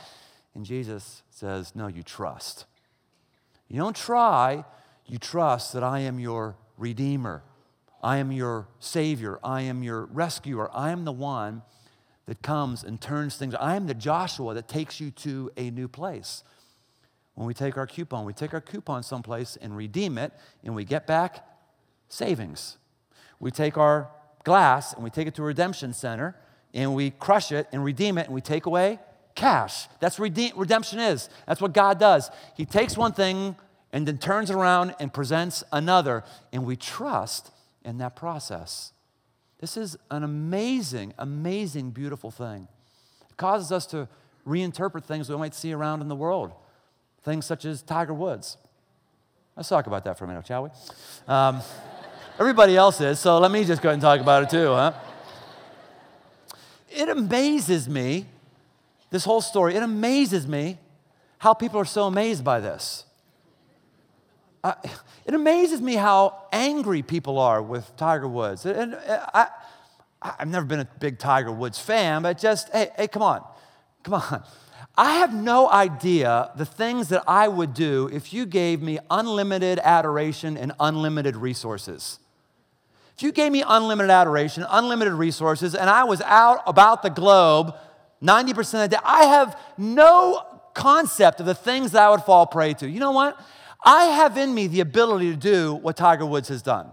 And 0.55 0.65
Jesus 0.65 1.21
says, 1.29 1.75
No, 1.75 1.85
you 1.85 2.01
trust. 2.01 2.65
You 3.67 3.77
don't 3.77 3.95
try, 3.95 4.65
you 5.05 5.19
trust 5.19 5.73
that 5.73 5.83
I 5.83 5.99
am 5.99 6.19
your 6.19 6.55
Redeemer. 6.77 7.43
I 8.01 8.17
am 8.17 8.31
your 8.31 8.67
Savior. 8.79 9.39
I 9.43 9.61
am 9.61 9.83
your 9.83 10.05
rescuer. 10.05 10.69
I 10.73 10.91
am 10.91 11.05
the 11.05 11.11
one 11.11 11.61
that 12.25 12.41
comes 12.41 12.83
and 12.83 12.99
turns 12.99 13.35
things. 13.35 13.55
I 13.55 13.75
am 13.75 13.87
the 13.87 13.93
Joshua 13.93 14.53
that 14.53 14.67
takes 14.67 14.99
you 14.99 15.11
to 15.11 15.51
a 15.57 15.69
new 15.69 15.87
place. 15.87 16.43
When 17.35 17.47
we 17.47 17.53
take 17.53 17.77
our 17.77 17.85
coupon, 17.87 18.25
we 18.25 18.33
take 18.33 18.53
our 18.53 18.61
coupon 18.61 19.03
someplace 19.03 19.57
and 19.57 19.75
redeem 19.75 20.17
it, 20.17 20.31
and 20.63 20.75
we 20.75 20.85
get 20.85 21.05
back 21.05 21.45
savings. 22.07 22.77
We 23.39 23.51
take 23.51 23.77
our 23.77 24.09
glass 24.43 24.93
and 24.93 25.03
we 25.03 25.09
take 25.09 25.27
it 25.27 25.35
to 25.35 25.41
a 25.41 25.45
redemption 25.45 25.93
center 25.93 26.35
and 26.73 26.93
we 26.93 27.09
crush 27.09 27.51
it 27.51 27.67
and 27.71 27.83
redeem 27.83 28.17
it 28.17 28.27
and 28.27 28.35
we 28.35 28.41
take 28.41 28.65
away 28.65 28.99
cash. 29.33 29.87
That's 29.99 30.17
what 30.17 30.31
redemption 30.55 30.99
is. 30.99 31.29
That's 31.47 31.61
what 31.61 31.73
God 31.73 31.99
does. 31.99 32.29
He 32.55 32.65
takes 32.65 32.95
one 32.95 33.11
thing 33.11 33.55
and 33.91 34.07
then 34.07 34.17
turns 34.17 34.51
around 34.51 34.95
and 34.99 35.13
presents 35.13 35.63
another, 35.71 36.23
and 36.51 36.65
we 36.65 36.75
trust 36.75 37.51
in 37.83 37.97
that 37.99 38.15
process. 38.15 38.91
This 39.59 39.77
is 39.77 39.97
an 40.11 40.23
amazing, 40.23 41.13
amazing, 41.17 41.91
beautiful 41.91 42.31
thing. 42.31 42.67
It 43.29 43.37
causes 43.37 43.71
us 43.71 43.85
to 43.87 44.07
reinterpret 44.45 45.05
things 45.05 45.29
we 45.29 45.37
might 45.37 45.55
see 45.55 45.73
around 45.73 46.01
in 46.01 46.07
the 46.07 46.15
world, 46.15 46.51
things 47.23 47.45
such 47.45 47.65
as 47.65 47.81
Tiger 47.81 48.13
Woods. 48.13 48.57
Let's 49.55 49.69
talk 49.69 49.87
about 49.87 50.03
that 50.03 50.17
for 50.17 50.25
a 50.25 50.27
minute, 50.27 50.45
shall 50.45 50.63
we? 50.63 50.69
Um, 51.27 51.61
everybody 52.39 52.75
else 52.75 52.99
is, 52.99 53.19
so 53.19 53.39
let 53.39 53.51
me 53.51 53.63
just 53.63 53.81
go 53.81 53.89
ahead 53.89 53.95
and 53.95 54.01
talk 54.01 54.19
about 54.19 54.43
it 54.43 54.49
too, 54.49 54.67
huh? 54.67 54.93
It 56.89 57.09
amazes 57.09 57.89
me, 57.89 58.25
this 59.09 59.25
whole 59.25 59.41
story, 59.41 59.75
it 59.75 59.83
amazes 59.83 60.47
me 60.47 60.77
how 61.39 61.53
people 61.53 61.79
are 61.79 61.85
so 61.85 62.05
amazed 62.05 62.43
by 62.43 62.59
this. 62.59 63.05
Uh, 64.65 64.73
it 65.27 65.35
amazes 65.35 65.79
me 65.79 65.93
how 65.93 66.47
angry 66.51 67.03
people 67.03 67.37
are 67.37 67.61
with 67.61 67.95
Tiger 67.97 68.27
Woods. 68.27 68.65
And 68.65 68.95
I, 68.95 69.47
I've 70.19 70.47
never 70.47 70.65
been 70.65 70.79
a 70.79 70.89
big 70.99 71.19
Tiger 71.19 71.51
Woods 71.51 71.77
fan, 71.77 72.23
but 72.23 72.39
just, 72.39 72.71
hey, 72.71 72.89
hey, 72.97 73.07
come 73.07 73.21
on, 73.21 73.45
come 74.01 74.15
on. 74.15 74.43
I 74.97 75.17
have 75.17 75.35
no 75.35 75.69
idea 75.69 76.49
the 76.57 76.65
things 76.65 77.09
that 77.09 77.23
I 77.27 77.47
would 77.47 77.75
do 77.75 78.09
if 78.11 78.33
you 78.33 78.47
gave 78.47 78.81
me 78.81 78.97
unlimited 79.11 79.77
adoration 79.83 80.57
and 80.57 80.71
unlimited 80.79 81.35
resources. 81.35 82.17
If 83.15 83.21
you 83.21 83.31
gave 83.31 83.51
me 83.51 83.63
unlimited 83.67 84.09
adoration, 84.09 84.65
unlimited 84.67 85.13
resources, 85.13 85.75
and 85.75 85.91
I 85.91 86.05
was 86.05 86.21
out 86.21 86.63
about 86.65 87.03
the 87.03 87.11
globe 87.11 87.75
90% 88.23 88.57
of 88.57 88.89
the 88.89 88.95
day, 88.95 89.03
I 89.03 89.25
have 89.25 89.59
no 89.77 90.43
concept 90.73 91.39
of 91.39 91.45
the 91.45 91.53
things 91.53 91.91
that 91.91 92.01
I 92.01 92.09
would 92.09 92.23
fall 92.23 92.47
prey 92.47 92.73
to. 92.75 92.89
You 92.89 92.99
know 92.99 93.11
what? 93.11 93.39
I 93.85 94.05
have 94.05 94.37
in 94.37 94.53
me 94.53 94.67
the 94.67 94.79
ability 94.79 95.29
to 95.29 95.37
do 95.37 95.75
what 95.75 95.95
Tiger 95.95 96.25
Woods 96.25 96.49
has 96.49 96.61
done. 96.61 96.87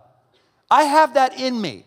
I 0.70 0.84
have 0.84 1.14
that 1.14 1.40
in 1.40 1.60
me. 1.60 1.86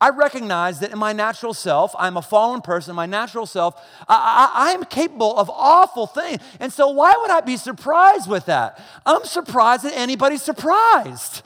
I 0.00 0.10
recognize 0.10 0.80
that 0.80 0.92
in 0.92 0.98
my 0.98 1.14
natural 1.14 1.54
self, 1.54 1.94
I'm 1.98 2.18
a 2.18 2.22
fallen 2.22 2.60
person, 2.60 2.94
my 2.94 3.06
natural 3.06 3.46
self, 3.46 3.80
I, 4.08 4.72
am 4.74 4.84
capable 4.84 5.34
of 5.38 5.48
awful 5.48 6.06
things. 6.06 6.42
And 6.60 6.70
so, 6.70 6.88
why 6.88 7.14
would 7.18 7.30
I 7.30 7.40
be 7.40 7.56
surprised 7.56 8.28
with 8.28 8.44
that? 8.46 8.78
I'm 9.06 9.24
surprised 9.24 9.84
that 9.84 9.96
anybody's 9.96 10.42
surprised. 10.42 11.42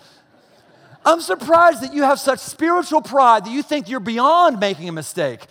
I'm 1.05 1.21
surprised 1.21 1.83
that 1.83 1.95
you 1.95 2.03
have 2.03 2.19
such 2.19 2.41
spiritual 2.41 3.03
pride 3.03 3.45
that 3.45 3.53
you 3.53 3.63
think 3.63 3.89
you're 3.89 4.01
beyond 4.01 4.59
making 4.59 4.89
a 4.89 4.93
mistake 4.93 5.47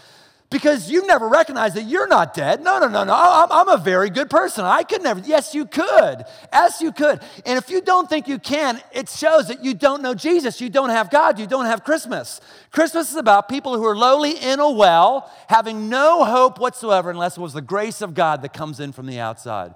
because 0.50 0.90
you've 0.90 1.06
never 1.06 1.28
recognized 1.28 1.76
that 1.76 1.84
you're 1.84 2.08
not 2.08 2.34
dead. 2.34 2.64
No, 2.64 2.80
no, 2.80 2.88
no, 2.88 3.04
no. 3.04 3.14
I'm, 3.14 3.52
I'm, 3.52 3.70
a 3.70 3.78
very 3.78 4.10
good 4.10 4.32
person. 4.32 4.66
I 4.66 4.82
could 4.82 5.04
never. 5.04 5.20
Yes, 5.20 5.54
you 5.54 5.66
could. 5.66 6.24
Yes, 6.52 6.82
you 6.82 6.92
could. 6.92 7.22
And 7.46 7.58
if 7.58 7.70
you 7.70 7.82
don't 7.82 8.10
think 8.10 8.28
you 8.28 8.40
can, 8.40 8.82
it 8.92 9.10
shows 9.10 9.48
that 9.50 9.64
you 9.64 9.76
don't 9.76 10.02
know 10.02 10.16
Jesus. 10.16 10.60
You 10.60 10.70
don't 10.70 10.90
have 10.90 11.12
God. 11.12 11.38
You 11.38 11.46
don't 11.46 11.66
have 11.66 11.84
Christmas. 11.84 12.42
Christmas 12.72 13.12
is 13.12 13.16
about 13.16 13.48
people 13.48 13.78
who 13.78 13.86
are 13.86 13.96
lowly 13.96 14.32
in 14.32 14.60
a 14.60 14.72
well, 14.72 15.32
having 15.48 15.88
no 15.88 16.26
hope 16.26 16.60
whatsoever 16.60 17.12
unless 17.12 17.38
it 17.38 17.42
was 17.42 17.54
the 17.54 17.62
grace 17.62 18.02
of 18.02 18.16
God 18.16 18.42
that 18.42 18.52
comes 18.52 18.80
in 18.80 18.92
from 18.92 19.06
the 19.06 19.20
outside. 19.20 19.76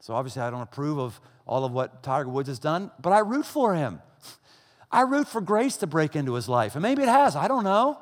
So 0.00 0.14
obviously, 0.14 0.40
I 0.40 0.50
don't 0.50 0.62
approve 0.62 0.98
of 0.98 1.20
all 1.46 1.64
of 1.64 1.72
what 1.72 2.02
Tiger 2.02 2.28
Woods 2.30 2.48
has 2.48 2.58
done, 2.58 2.90
but 3.00 3.12
I 3.12 3.18
root 3.18 3.44
for 3.44 3.74
him. 3.74 4.00
I 4.90 5.02
root 5.02 5.28
for 5.28 5.42
grace 5.42 5.76
to 5.78 5.86
break 5.86 6.16
into 6.16 6.34
his 6.34 6.48
life. 6.48 6.74
And 6.74 6.82
maybe 6.82 7.02
it 7.02 7.08
has. 7.08 7.36
I 7.36 7.48
don't 7.48 7.64
know. 7.64 7.98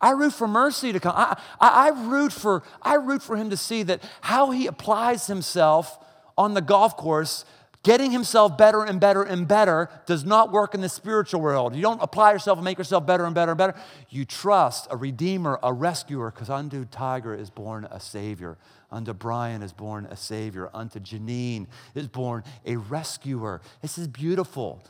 I 0.00 0.12
root 0.12 0.32
for 0.32 0.48
mercy 0.48 0.92
to 0.92 1.00
come. 1.00 1.14
I, 1.14 1.38
I, 1.60 1.88
I, 1.88 2.08
root 2.08 2.32
for, 2.32 2.62
I 2.80 2.94
root 2.94 3.22
for 3.22 3.36
him 3.36 3.50
to 3.50 3.56
see 3.56 3.82
that 3.84 4.02
how 4.22 4.50
he 4.50 4.66
applies 4.66 5.26
himself 5.26 5.98
on 6.38 6.54
the 6.54 6.62
golf 6.62 6.96
course, 6.96 7.44
getting 7.82 8.10
himself 8.10 8.56
better 8.56 8.82
and 8.82 8.98
better 8.98 9.22
and 9.22 9.46
better, 9.46 9.90
does 10.06 10.24
not 10.24 10.52
work 10.52 10.74
in 10.74 10.80
the 10.80 10.88
spiritual 10.88 11.42
world. 11.42 11.76
You 11.76 11.82
don't 11.82 12.02
apply 12.02 12.32
yourself 12.32 12.58
and 12.58 12.64
make 12.64 12.78
yourself 12.78 13.06
better 13.06 13.26
and 13.26 13.34
better 13.34 13.52
and 13.52 13.58
better. 13.58 13.74
You 14.08 14.24
trust 14.24 14.86
a 14.90 14.96
redeemer, 14.96 15.58
a 15.62 15.72
rescuer, 15.72 16.30
because 16.30 16.48
unto 16.48 16.86
Tiger 16.86 17.34
is 17.34 17.50
born 17.50 17.86
a 17.90 18.00
savior. 18.00 18.56
Unto 18.90 19.12
Brian 19.12 19.62
is 19.62 19.72
born 19.72 20.06
a 20.06 20.16
savior. 20.16 20.70
Unto 20.72 20.98
Janine 20.98 21.66
is 21.94 22.08
born 22.08 22.42
a 22.64 22.76
rescuer. 22.76 23.60
This 23.82 23.98
is 23.98 24.08
beautiful. 24.08 24.82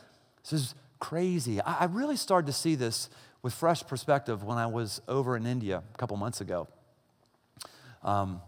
This 0.43 0.53
is 0.53 0.75
crazy. 1.01 1.61
I, 1.61 1.81
I 1.81 1.85
really 1.87 2.17
started 2.17 2.47
to 2.47 2.53
see 2.53 2.77
this 2.77 3.11
with 3.43 3.55
fresh 3.55 3.87
perspective 3.87 4.43
when 4.43 4.59
I 4.59 4.67
was 4.67 5.01
over 5.09 5.37
in 5.37 5.47
India 5.47 5.83
a 5.95 5.99
couple 5.99 6.17
months 6.17 6.41
ago. 6.41 6.69
Um, 8.03 8.41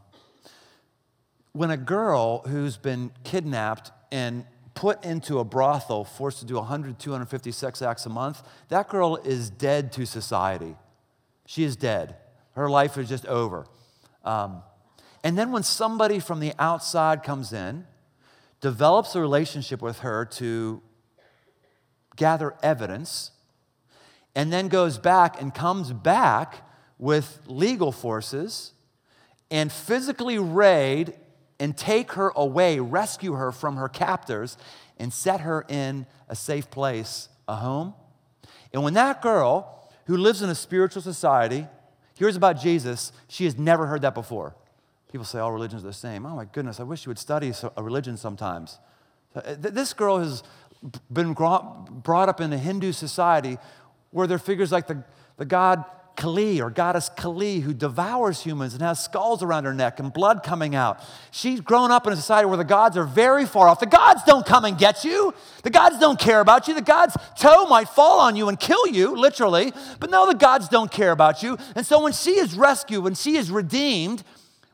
when 1.52 1.70
a 1.70 1.76
girl 1.76 2.40
who's 2.46 2.76
been 2.76 3.12
kidnapped 3.24 3.90
and 4.10 4.44
put 4.74 5.04
into 5.04 5.38
a 5.38 5.44
brothel, 5.44 6.04
forced 6.04 6.38
to 6.40 6.46
do 6.46 6.54
100, 6.54 6.98
250 6.98 7.52
sex 7.52 7.82
acts 7.82 8.06
a 8.06 8.08
month, 8.08 8.42
that 8.68 8.88
girl 8.88 9.16
is 9.16 9.50
dead 9.50 9.92
to 9.92 10.06
society. 10.06 10.76
She 11.46 11.64
is 11.64 11.76
dead. 11.76 12.16
Her 12.52 12.70
life 12.70 12.96
is 12.96 13.08
just 13.08 13.26
over. 13.26 13.66
Um, 14.24 14.62
and 15.24 15.38
then 15.38 15.52
when 15.52 15.62
somebody 15.62 16.18
from 16.18 16.40
the 16.40 16.52
outside 16.58 17.22
comes 17.22 17.52
in, 17.52 17.86
develops 18.60 19.14
a 19.14 19.20
relationship 19.20 19.82
with 19.82 20.00
her 20.00 20.24
to 20.24 20.82
gather 22.16 22.54
evidence, 22.62 23.32
and 24.34 24.52
then 24.52 24.68
goes 24.68 24.98
back 24.98 25.40
and 25.40 25.54
comes 25.54 25.92
back 25.92 26.66
with 26.98 27.40
legal 27.46 27.92
forces 27.92 28.72
and 29.50 29.70
physically 29.70 30.38
raid 30.38 31.14
and 31.60 31.76
take 31.76 32.12
her 32.12 32.32
away, 32.34 32.80
rescue 32.80 33.34
her 33.34 33.52
from 33.52 33.76
her 33.76 33.88
captors, 33.88 34.56
and 34.98 35.12
set 35.12 35.40
her 35.40 35.64
in 35.68 36.06
a 36.28 36.34
safe 36.34 36.70
place, 36.70 37.28
a 37.46 37.56
home. 37.56 37.94
And 38.72 38.82
when 38.82 38.94
that 38.94 39.20
girl, 39.20 39.90
who 40.06 40.16
lives 40.16 40.42
in 40.42 40.48
a 40.48 40.54
spiritual 40.54 41.02
society, 41.02 41.66
hears 42.14 42.36
about 42.36 42.60
Jesus, 42.60 43.12
she 43.28 43.44
has 43.44 43.58
never 43.58 43.86
heard 43.86 44.02
that 44.02 44.14
before. 44.14 44.56
People 45.10 45.24
say 45.26 45.38
all 45.38 45.52
religions 45.52 45.84
are 45.84 45.88
the 45.88 45.92
same. 45.92 46.24
Oh 46.24 46.34
my 46.34 46.46
goodness, 46.46 46.80
I 46.80 46.84
wish 46.84 47.04
you 47.04 47.10
would 47.10 47.18
study 47.18 47.52
a 47.76 47.82
religion 47.82 48.16
sometimes. 48.16 48.78
Uh, 49.34 49.54
this 49.58 49.92
girl 49.92 50.18
has 50.18 50.42
been 51.12 51.32
brought 51.32 52.28
up 52.28 52.40
in 52.40 52.52
a 52.52 52.58
Hindu 52.58 52.92
society 52.92 53.58
where 54.12 54.26
there 54.26 54.36
are 54.36 54.38
figures 54.38 54.70
like 54.70 54.86
the, 54.86 55.02
the 55.36 55.44
god 55.44 55.84
Kali 56.16 56.60
or 56.60 56.70
goddess 56.70 57.08
Kali 57.08 57.60
who 57.60 57.72
devours 57.72 58.42
humans 58.42 58.74
and 58.74 58.82
has 58.82 59.02
skulls 59.02 59.42
around 59.42 59.64
her 59.64 59.74
neck 59.74 59.98
and 59.98 60.12
blood 60.12 60.42
coming 60.42 60.74
out. 60.74 61.00
She's 61.30 61.60
grown 61.60 61.90
up 61.90 62.06
in 62.06 62.12
a 62.12 62.16
society 62.16 62.46
where 62.46 62.56
the 62.56 62.64
gods 62.64 62.96
are 62.96 63.04
very 63.04 63.46
far 63.46 63.68
off. 63.68 63.80
The 63.80 63.86
gods 63.86 64.22
don't 64.24 64.44
come 64.44 64.64
and 64.64 64.76
get 64.76 65.04
you. 65.04 65.32
The 65.62 65.70
gods 65.70 65.98
don't 65.98 66.18
care 66.18 66.40
about 66.40 66.68
you. 66.68 66.74
The 66.74 66.82
gods' 66.82 67.16
toe 67.38 67.66
might 67.66 67.88
fall 67.88 68.20
on 68.20 68.36
you 68.36 68.48
and 68.48 68.58
kill 68.60 68.86
you, 68.86 69.16
literally. 69.16 69.72
But 70.00 70.10
no, 70.10 70.26
the 70.26 70.34
gods 70.34 70.68
don't 70.68 70.90
care 70.90 71.12
about 71.12 71.42
you. 71.42 71.56
And 71.74 71.86
so 71.86 72.02
when 72.02 72.12
she 72.12 72.32
is 72.32 72.54
rescued, 72.54 73.02
when 73.02 73.14
she 73.14 73.36
is 73.36 73.50
redeemed, 73.50 74.22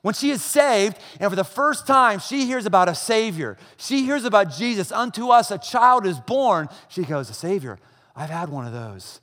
when 0.02 0.14
she 0.14 0.30
is 0.30 0.42
saved, 0.42 0.98
and 1.20 1.30
for 1.30 1.36
the 1.36 1.44
first 1.44 1.86
time 1.86 2.18
she 2.18 2.46
hears 2.46 2.66
about 2.66 2.88
a 2.88 2.94
Savior, 2.94 3.56
she 3.76 4.04
hears 4.04 4.24
about 4.24 4.52
Jesus, 4.52 4.92
unto 4.92 5.28
us 5.28 5.50
a 5.50 5.58
child 5.58 6.06
is 6.06 6.20
born, 6.20 6.68
she 6.88 7.04
goes, 7.04 7.30
A 7.30 7.34
Savior, 7.34 7.78
I've 8.14 8.30
had 8.30 8.48
one 8.48 8.66
of 8.66 8.72
those. 8.72 9.20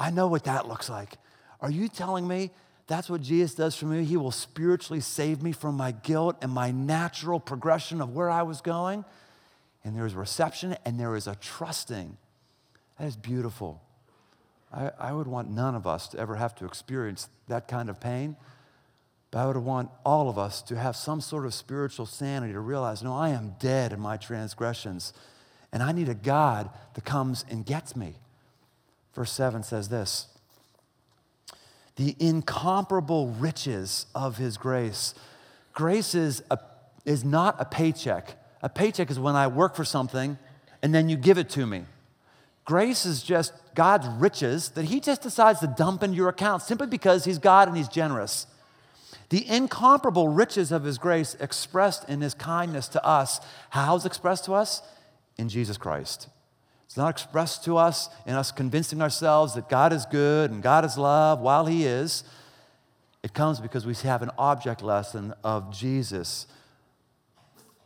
I 0.00 0.10
know 0.10 0.26
what 0.26 0.44
that 0.44 0.66
looks 0.66 0.88
like. 0.88 1.18
Are 1.60 1.70
you 1.70 1.86
telling 1.88 2.26
me 2.26 2.50
that's 2.86 3.10
what 3.10 3.20
Jesus 3.20 3.54
does 3.54 3.76
for 3.76 3.84
me? 3.84 4.02
He 4.04 4.16
will 4.16 4.30
spiritually 4.30 5.00
save 5.00 5.42
me 5.42 5.52
from 5.52 5.76
my 5.76 5.92
guilt 5.92 6.36
and 6.40 6.50
my 6.50 6.70
natural 6.70 7.38
progression 7.38 8.00
of 8.00 8.14
where 8.14 8.30
I 8.30 8.42
was 8.42 8.62
going? 8.62 9.04
And 9.84 9.94
there 9.94 10.06
is 10.06 10.14
reception 10.14 10.76
and 10.86 10.98
there 10.98 11.14
is 11.14 11.26
a 11.26 11.34
trusting. 11.36 12.16
That 12.98 13.06
is 13.06 13.16
beautiful. 13.16 13.82
I, 14.72 14.90
I 14.98 15.12
would 15.12 15.26
want 15.26 15.50
none 15.50 15.74
of 15.74 15.86
us 15.86 16.08
to 16.08 16.18
ever 16.18 16.36
have 16.36 16.54
to 16.56 16.64
experience 16.64 17.28
that 17.48 17.68
kind 17.68 17.90
of 17.90 18.00
pain. 18.00 18.36
But 19.30 19.40
I 19.40 19.46
would 19.46 19.56
want 19.58 19.90
all 20.04 20.30
of 20.30 20.38
us 20.38 20.62
to 20.62 20.76
have 20.76 20.96
some 20.96 21.20
sort 21.20 21.44
of 21.44 21.52
spiritual 21.52 22.06
sanity 22.06 22.54
to 22.54 22.60
realize, 22.60 23.02
no, 23.02 23.14
I 23.14 23.28
am 23.28 23.54
dead 23.60 23.92
in 23.92 24.00
my 24.00 24.16
transgressions. 24.16 25.12
And 25.72 25.82
I 25.82 25.92
need 25.92 26.08
a 26.08 26.14
God 26.14 26.70
that 26.94 27.04
comes 27.04 27.44
and 27.50 27.66
gets 27.66 27.94
me. 27.94 28.16
Verse 29.14 29.32
7 29.32 29.62
says 29.62 29.88
this 29.88 30.28
The 31.96 32.16
incomparable 32.18 33.28
riches 33.28 34.06
of 34.14 34.36
his 34.36 34.56
grace. 34.56 35.14
Grace 35.72 36.14
is, 36.14 36.42
a, 36.50 36.58
is 37.04 37.24
not 37.24 37.56
a 37.58 37.64
paycheck. 37.64 38.36
A 38.62 38.68
paycheck 38.68 39.10
is 39.10 39.18
when 39.18 39.36
I 39.36 39.46
work 39.46 39.74
for 39.74 39.84
something 39.84 40.38
and 40.82 40.94
then 40.94 41.08
you 41.08 41.16
give 41.16 41.38
it 41.38 41.48
to 41.50 41.66
me. 41.66 41.84
Grace 42.64 43.06
is 43.06 43.22
just 43.22 43.52
God's 43.74 44.06
riches 44.06 44.70
that 44.70 44.86
he 44.86 45.00
just 45.00 45.22
decides 45.22 45.60
to 45.60 45.66
dump 45.66 46.02
into 46.02 46.16
your 46.16 46.28
account 46.28 46.62
simply 46.62 46.86
because 46.86 47.24
he's 47.24 47.38
God 47.38 47.68
and 47.68 47.76
he's 47.76 47.88
generous. 47.88 48.46
The 49.30 49.48
incomparable 49.48 50.28
riches 50.28 50.72
of 50.72 50.84
his 50.84 50.98
grace 50.98 51.36
expressed 51.40 52.08
in 52.08 52.20
his 52.20 52.34
kindness 52.34 52.88
to 52.88 53.04
us. 53.04 53.40
How's 53.70 54.04
expressed 54.04 54.44
to 54.46 54.54
us? 54.54 54.82
In 55.38 55.48
Jesus 55.48 55.78
Christ. 55.78 56.28
It's 56.90 56.96
not 56.96 57.10
expressed 57.10 57.62
to 57.66 57.76
us 57.76 58.08
in 58.26 58.34
us 58.34 58.50
convincing 58.50 59.00
ourselves 59.00 59.54
that 59.54 59.68
God 59.68 59.92
is 59.92 60.06
good 60.06 60.50
and 60.50 60.60
God 60.60 60.84
is 60.84 60.98
love 60.98 61.38
while 61.38 61.66
He 61.66 61.84
is. 61.84 62.24
It 63.22 63.32
comes 63.32 63.60
because 63.60 63.86
we 63.86 63.94
have 63.94 64.22
an 64.22 64.32
object 64.36 64.82
lesson 64.82 65.32
of 65.44 65.72
Jesus, 65.72 66.48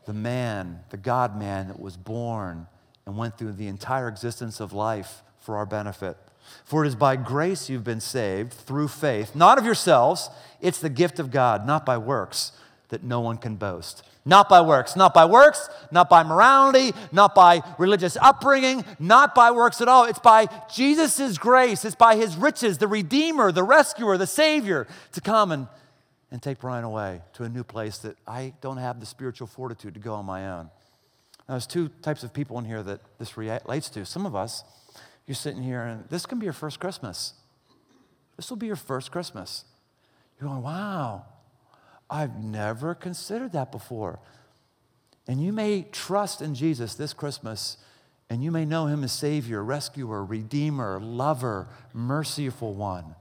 the 0.06 0.14
man, 0.14 0.80
the 0.88 0.96
God 0.96 1.38
man 1.38 1.68
that 1.68 1.78
was 1.78 1.98
born 1.98 2.66
and 3.04 3.18
went 3.18 3.36
through 3.36 3.52
the 3.52 3.66
entire 3.66 4.08
existence 4.08 4.58
of 4.58 4.72
life 4.72 5.22
for 5.38 5.58
our 5.58 5.66
benefit. 5.66 6.16
For 6.64 6.82
it 6.82 6.88
is 6.88 6.94
by 6.94 7.16
grace 7.16 7.68
you've 7.68 7.84
been 7.84 8.00
saved 8.00 8.54
through 8.54 8.88
faith, 8.88 9.36
not 9.36 9.58
of 9.58 9.66
yourselves. 9.66 10.30
It's 10.62 10.78
the 10.78 10.88
gift 10.88 11.18
of 11.18 11.30
God, 11.30 11.66
not 11.66 11.84
by 11.84 11.98
works, 11.98 12.52
that 12.88 13.02
no 13.02 13.20
one 13.20 13.36
can 13.36 13.56
boast. 13.56 14.02
Not 14.26 14.48
by 14.48 14.62
works, 14.62 14.96
not 14.96 15.12
by 15.12 15.26
works, 15.26 15.68
not 15.90 16.08
by 16.08 16.22
morality, 16.22 16.92
not 17.12 17.34
by 17.34 17.62
religious 17.78 18.16
upbringing, 18.16 18.84
not 18.98 19.34
by 19.34 19.50
works 19.50 19.82
at 19.82 19.88
all. 19.88 20.04
It's 20.04 20.18
by 20.18 20.48
Jesus' 20.72 21.36
grace, 21.36 21.84
it's 21.84 21.94
by 21.94 22.16
his 22.16 22.34
riches, 22.36 22.78
the 22.78 22.88
Redeemer, 22.88 23.52
the 23.52 23.62
Rescuer, 23.62 24.16
the 24.16 24.26
Savior, 24.26 24.86
to 25.12 25.20
come 25.20 25.52
and, 25.52 25.68
and 26.30 26.42
take 26.42 26.60
Brian 26.60 26.84
away 26.84 27.20
to 27.34 27.44
a 27.44 27.50
new 27.50 27.64
place 27.64 27.98
that 27.98 28.16
I 28.26 28.54
don't 28.62 28.78
have 28.78 28.98
the 28.98 29.06
spiritual 29.06 29.46
fortitude 29.46 29.92
to 29.92 30.00
go 30.00 30.14
on 30.14 30.24
my 30.24 30.48
own. 30.48 30.70
Now, 31.46 31.54
there's 31.54 31.66
two 31.66 31.90
types 32.00 32.22
of 32.22 32.32
people 32.32 32.58
in 32.58 32.64
here 32.64 32.82
that 32.82 33.00
this 33.18 33.36
relates 33.36 33.90
to. 33.90 34.06
Some 34.06 34.24
of 34.24 34.34
us, 34.34 34.64
you're 35.26 35.34
sitting 35.34 35.62
here 35.62 35.82
and 35.82 36.08
this 36.08 36.24
can 36.24 36.38
be 36.38 36.44
your 36.44 36.54
first 36.54 36.80
Christmas. 36.80 37.34
This 38.36 38.48
will 38.48 38.56
be 38.56 38.66
your 38.66 38.76
first 38.76 39.12
Christmas. 39.12 39.66
You're 40.40 40.48
going, 40.48 40.62
wow, 40.62 41.26
I've 42.10 42.36
never 42.36 42.94
considered 42.94 43.52
that 43.52 43.72
before. 43.72 44.18
And 45.26 45.42
you 45.42 45.52
may 45.52 45.86
trust 45.90 46.42
in 46.42 46.54
Jesus 46.54 46.94
this 46.94 47.12
Christmas, 47.12 47.78
and 48.28 48.42
you 48.44 48.50
may 48.50 48.64
know 48.64 48.86
him 48.86 49.02
as 49.04 49.12
Savior, 49.12 49.62
Rescuer, 49.62 50.24
Redeemer, 50.24 51.00
Lover, 51.00 51.68
Merciful 51.92 52.74
One. 52.74 53.14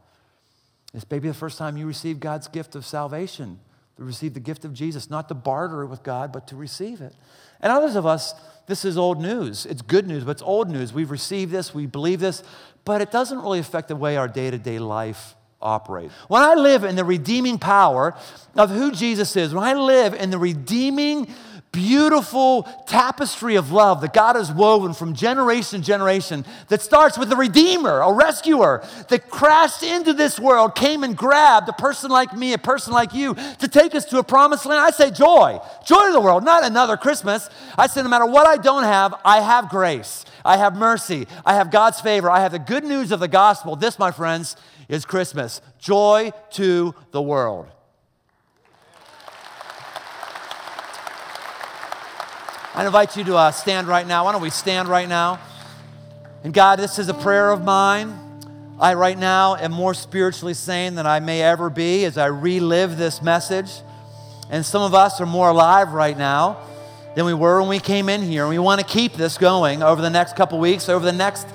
It's 0.94 1.10
maybe 1.10 1.28
the 1.28 1.34
first 1.34 1.58
time 1.58 1.78
you 1.78 1.88
receive 1.88 2.20
God's 2.20 2.48
gift 2.48 2.76
of 2.76 2.86
salvation, 2.86 3.60
to 3.98 4.04
receive 4.04 4.34
the 4.34 4.40
gift 4.40 4.66
of 4.66 4.74
Jesus, 4.74 5.10
not 5.10 5.28
to 5.30 5.34
barter 5.34 5.84
it 5.84 5.88
with 5.88 6.04
God, 6.04 6.32
but 6.32 6.48
to 6.48 6.56
receive 6.56 7.00
it. 7.00 7.14
And 7.62 7.72
others 7.72 7.96
of 7.96 8.06
us, 8.06 8.34
this 8.68 8.86
is 8.86 8.98
old 8.98 9.22
news. 9.22 9.66
It's 9.66 9.82
good 9.82 10.08
news, 10.08 10.24
but 10.24 10.32
it's 10.32 10.42
old 10.42 10.70
news. 10.70 10.94
We've 10.94 11.12
received 11.12 11.52
this, 11.52 11.74
we 11.74 11.86
believe 11.86 12.20
this, 12.20 12.44
but 12.86 13.02
it 13.02 13.12
doesn't 13.12 13.40
really 13.40 13.60
affect 13.60 13.88
the 13.88 13.96
way 13.96 14.18
our 14.18 14.28
day 14.28 14.52
to 14.52 14.58
day 14.58 14.80
life 14.80 15.36
operates. 15.64 16.14
When 16.28 16.42
I 16.42 16.54
live 16.54 16.84
in 16.84 16.96
the 16.96 17.06
redeeming 17.06 17.58
power 17.58 18.16
of 18.56 18.70
who 18.70 18.92
Jesus 18.92 19.36
is, 19.36 19.54
when 19.54 19.64
I 19.64 19.74
live 19.74 20.14
in 20.14 20.30
the 20.30 20.38
redeeming 20.38 21.34
beautiful 21.74 22.64
tapestry 22.88 23.56
of 23.56 23.72
love 23.72 24.00
that 24.02 24.14
God 24.14 24.38
has 24.38 24.50
woven 24.52 24.94
from 24.94 25.14
generation 25.14 25.82
to 25.82 25.86
generation 25.86 26.46
that 26.70 26.82
starts 26.82 27.18
with 27.18 27.32
a 27.34 27.36
redeemer, 27.36 28.00
a 28.00 28.14
rescuer 28.14 28.82
that 29.10 29.30
crashed 29.30 29.84
into 29.84 30.14
this 30.14 30.40
world, 30.40 30.76
came 30.76 31.04
and 31.04 31.18
grabbed 31.18 31.68
a 31.68 31.74
person 31.74 32.10
like 32.10 32.34
me, 32.34 32.54
a 32.54 32.58
person 32.58 32.94
like 32.94 33.14
you 33.14 33.34
to 33.34 33.68
take 33.68 33.94
us 33.96 34.06
to 34.06 34.20
a 34.20 34.24
promised 34.24 34.66
land. 34.66 34.80
I 34.80 34.92
say 34.92 35.12
joy, 35.12 35.60
joy 35.86 36.06
to 36.06 36.14
the 36.14 36.22
world, 36.22 36.46
not 36.46 36.64
another 36.64 36.96
Christmas. 36.96 37.50
I 37.78 37.88
say 37.88 38.02
no 38.04 38.10
matter 38.10 38.26
what 38.26 38.48
I 38.48 38.56
don't 38.58 38.84
have, 38.84 39.16
I 39.26 39.42
have 39.42 39.70
grace. 39.70 40.24
I 40.46 40.58
have 40.58 40.78
mercy. 40.78 41.28
I 41.46 41.56
have 41.56 41.72
God's 41.72 42.00
favor. 42.02 42.30
I 42.30 42.42
have 42.42 42.52
the 42.52 42.60
good 42.60 42.84
news 42.84 43.12
of 43.12 43.20
the 43.20 43.28
gospel. 43.28 43.76
This, 43.76 43.98
my 43.98 44.12
friends, 44.12 44.56
is 44.90 45.06
Christmas. 45.06 45.62
Joy 45.80 46.32
to 46.52 46.94
the 47.12 47.22
world. 47.22 47.68
I 52.76 52.84
invite 52.88 53.16
you 53.16 53.24
to 53.26 53.36
uh, 53.36 53.52
stand 53.52 53.88
right 53.88 54.08
now. 54.08 54.26
Why 54.26 54.32
don't 54.32 54.42
we 54.42 54.50
stand 54.50 54.88
right 54.88 55.08
now? 55.08 55.40
And 56.44 56.52
God, 56.52 56.80
this 56.80 56.98
is 56.98 57.08
a 57.08 57.14
prayer 57.14 57.52
of 57.52 57.64
mine. 57.64 58.18
I 58.80 58.96
right 58.96 59.18
now 59.18 59.56
am 59.56 59.72
more 59.72 59.94
spiritually 59.94 60.56
sane 60.56 60.96
than 60.96 61.06
I 61.06 61.20
may 61.20 61.44
ever 61.44 61.70
be 61.70 62.04
as 62.04 62.18
I 62.18 62.26
relive 62.26 62.98
this 62.98 63.22
message. 63.22 63.70
And 64.50 64.66
some 64.66 64.82
of 64.82 64.96
us 64.96 65.22
are 65.22 65.28
more 65.28 65.50
alive 65.50 65.94
right 65.94 66.18
now 66.18 66.58
than 67.14 67.26
we 67.26 67.36
were 67.36 67.60
when 67.60 67.70
we 67.70 67.80
came 67.80 68.10
in 68.10 68.24
here. 68.24 68.42
And 68.42 68.50
we 68.50 68.58
want 68.58 68.82
to 68.82 68.88
keep 68.88 69.14
this 69.14 69.38
going 69.38 69.84
over 69.84 70.02
the 70.02 70.10
next 70.10 70.36
couple 70.36 70.58
weeks, 70.58 70.90
over 70.90 71.06
the 71.06 71.14
next 71.14 71.46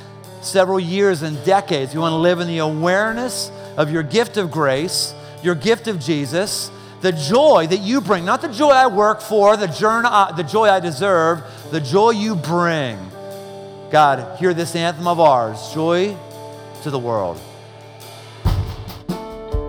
several 0.41 0.79
years 0.79 1.23
and 1.23 1.45
decades. 1.45 1.95
We 1.95 2.01
want 2.01 2.13
to 2.13 2.19
live 2.19 2.39
in 2.39 2.47
the 2.47 2.59
awareness 2.59 3.51
of 3.77 3.91
your 3.91 4.05
gift 4.05 4.37
of 4.37 4.53
grace, 4.53 5.13
your 5.43 5.57
gift 5.57 5.89
of 5.89 5.99
Jesus, 5.99 6.71
the 7.01 7.13
joy 7.13 7.67
that 7.69 7.81
you 7.81 8.01
bring, 8.01 8.25
not 8.25 8.43
the 8.43 8.49
joy 8.49 8.71
I 8.71 8.87
work 8.89 9.21
for, 9.21 9.57
the, 9.57 9.67
journey, 9.67 10.09
uh, 10.11 10.33
the 10.33 10.43
joy 10.43 10.69
I 10.69 10.81
deserve, 10.81 11.43
the 11.71 11.81
joy 11.81 12.11
you 12.11 12.35
bring. 12.35 12.99
God, 13.91 14.39
hear 14.39 14.53
this 14.53 14.75
anthem 14.75 15.07
of 15.07 15.21
ours 15.21 15.73
joy 15.73 16.17
to 16.83 16.91
the 16.91 16.99
world. 16.99 17.41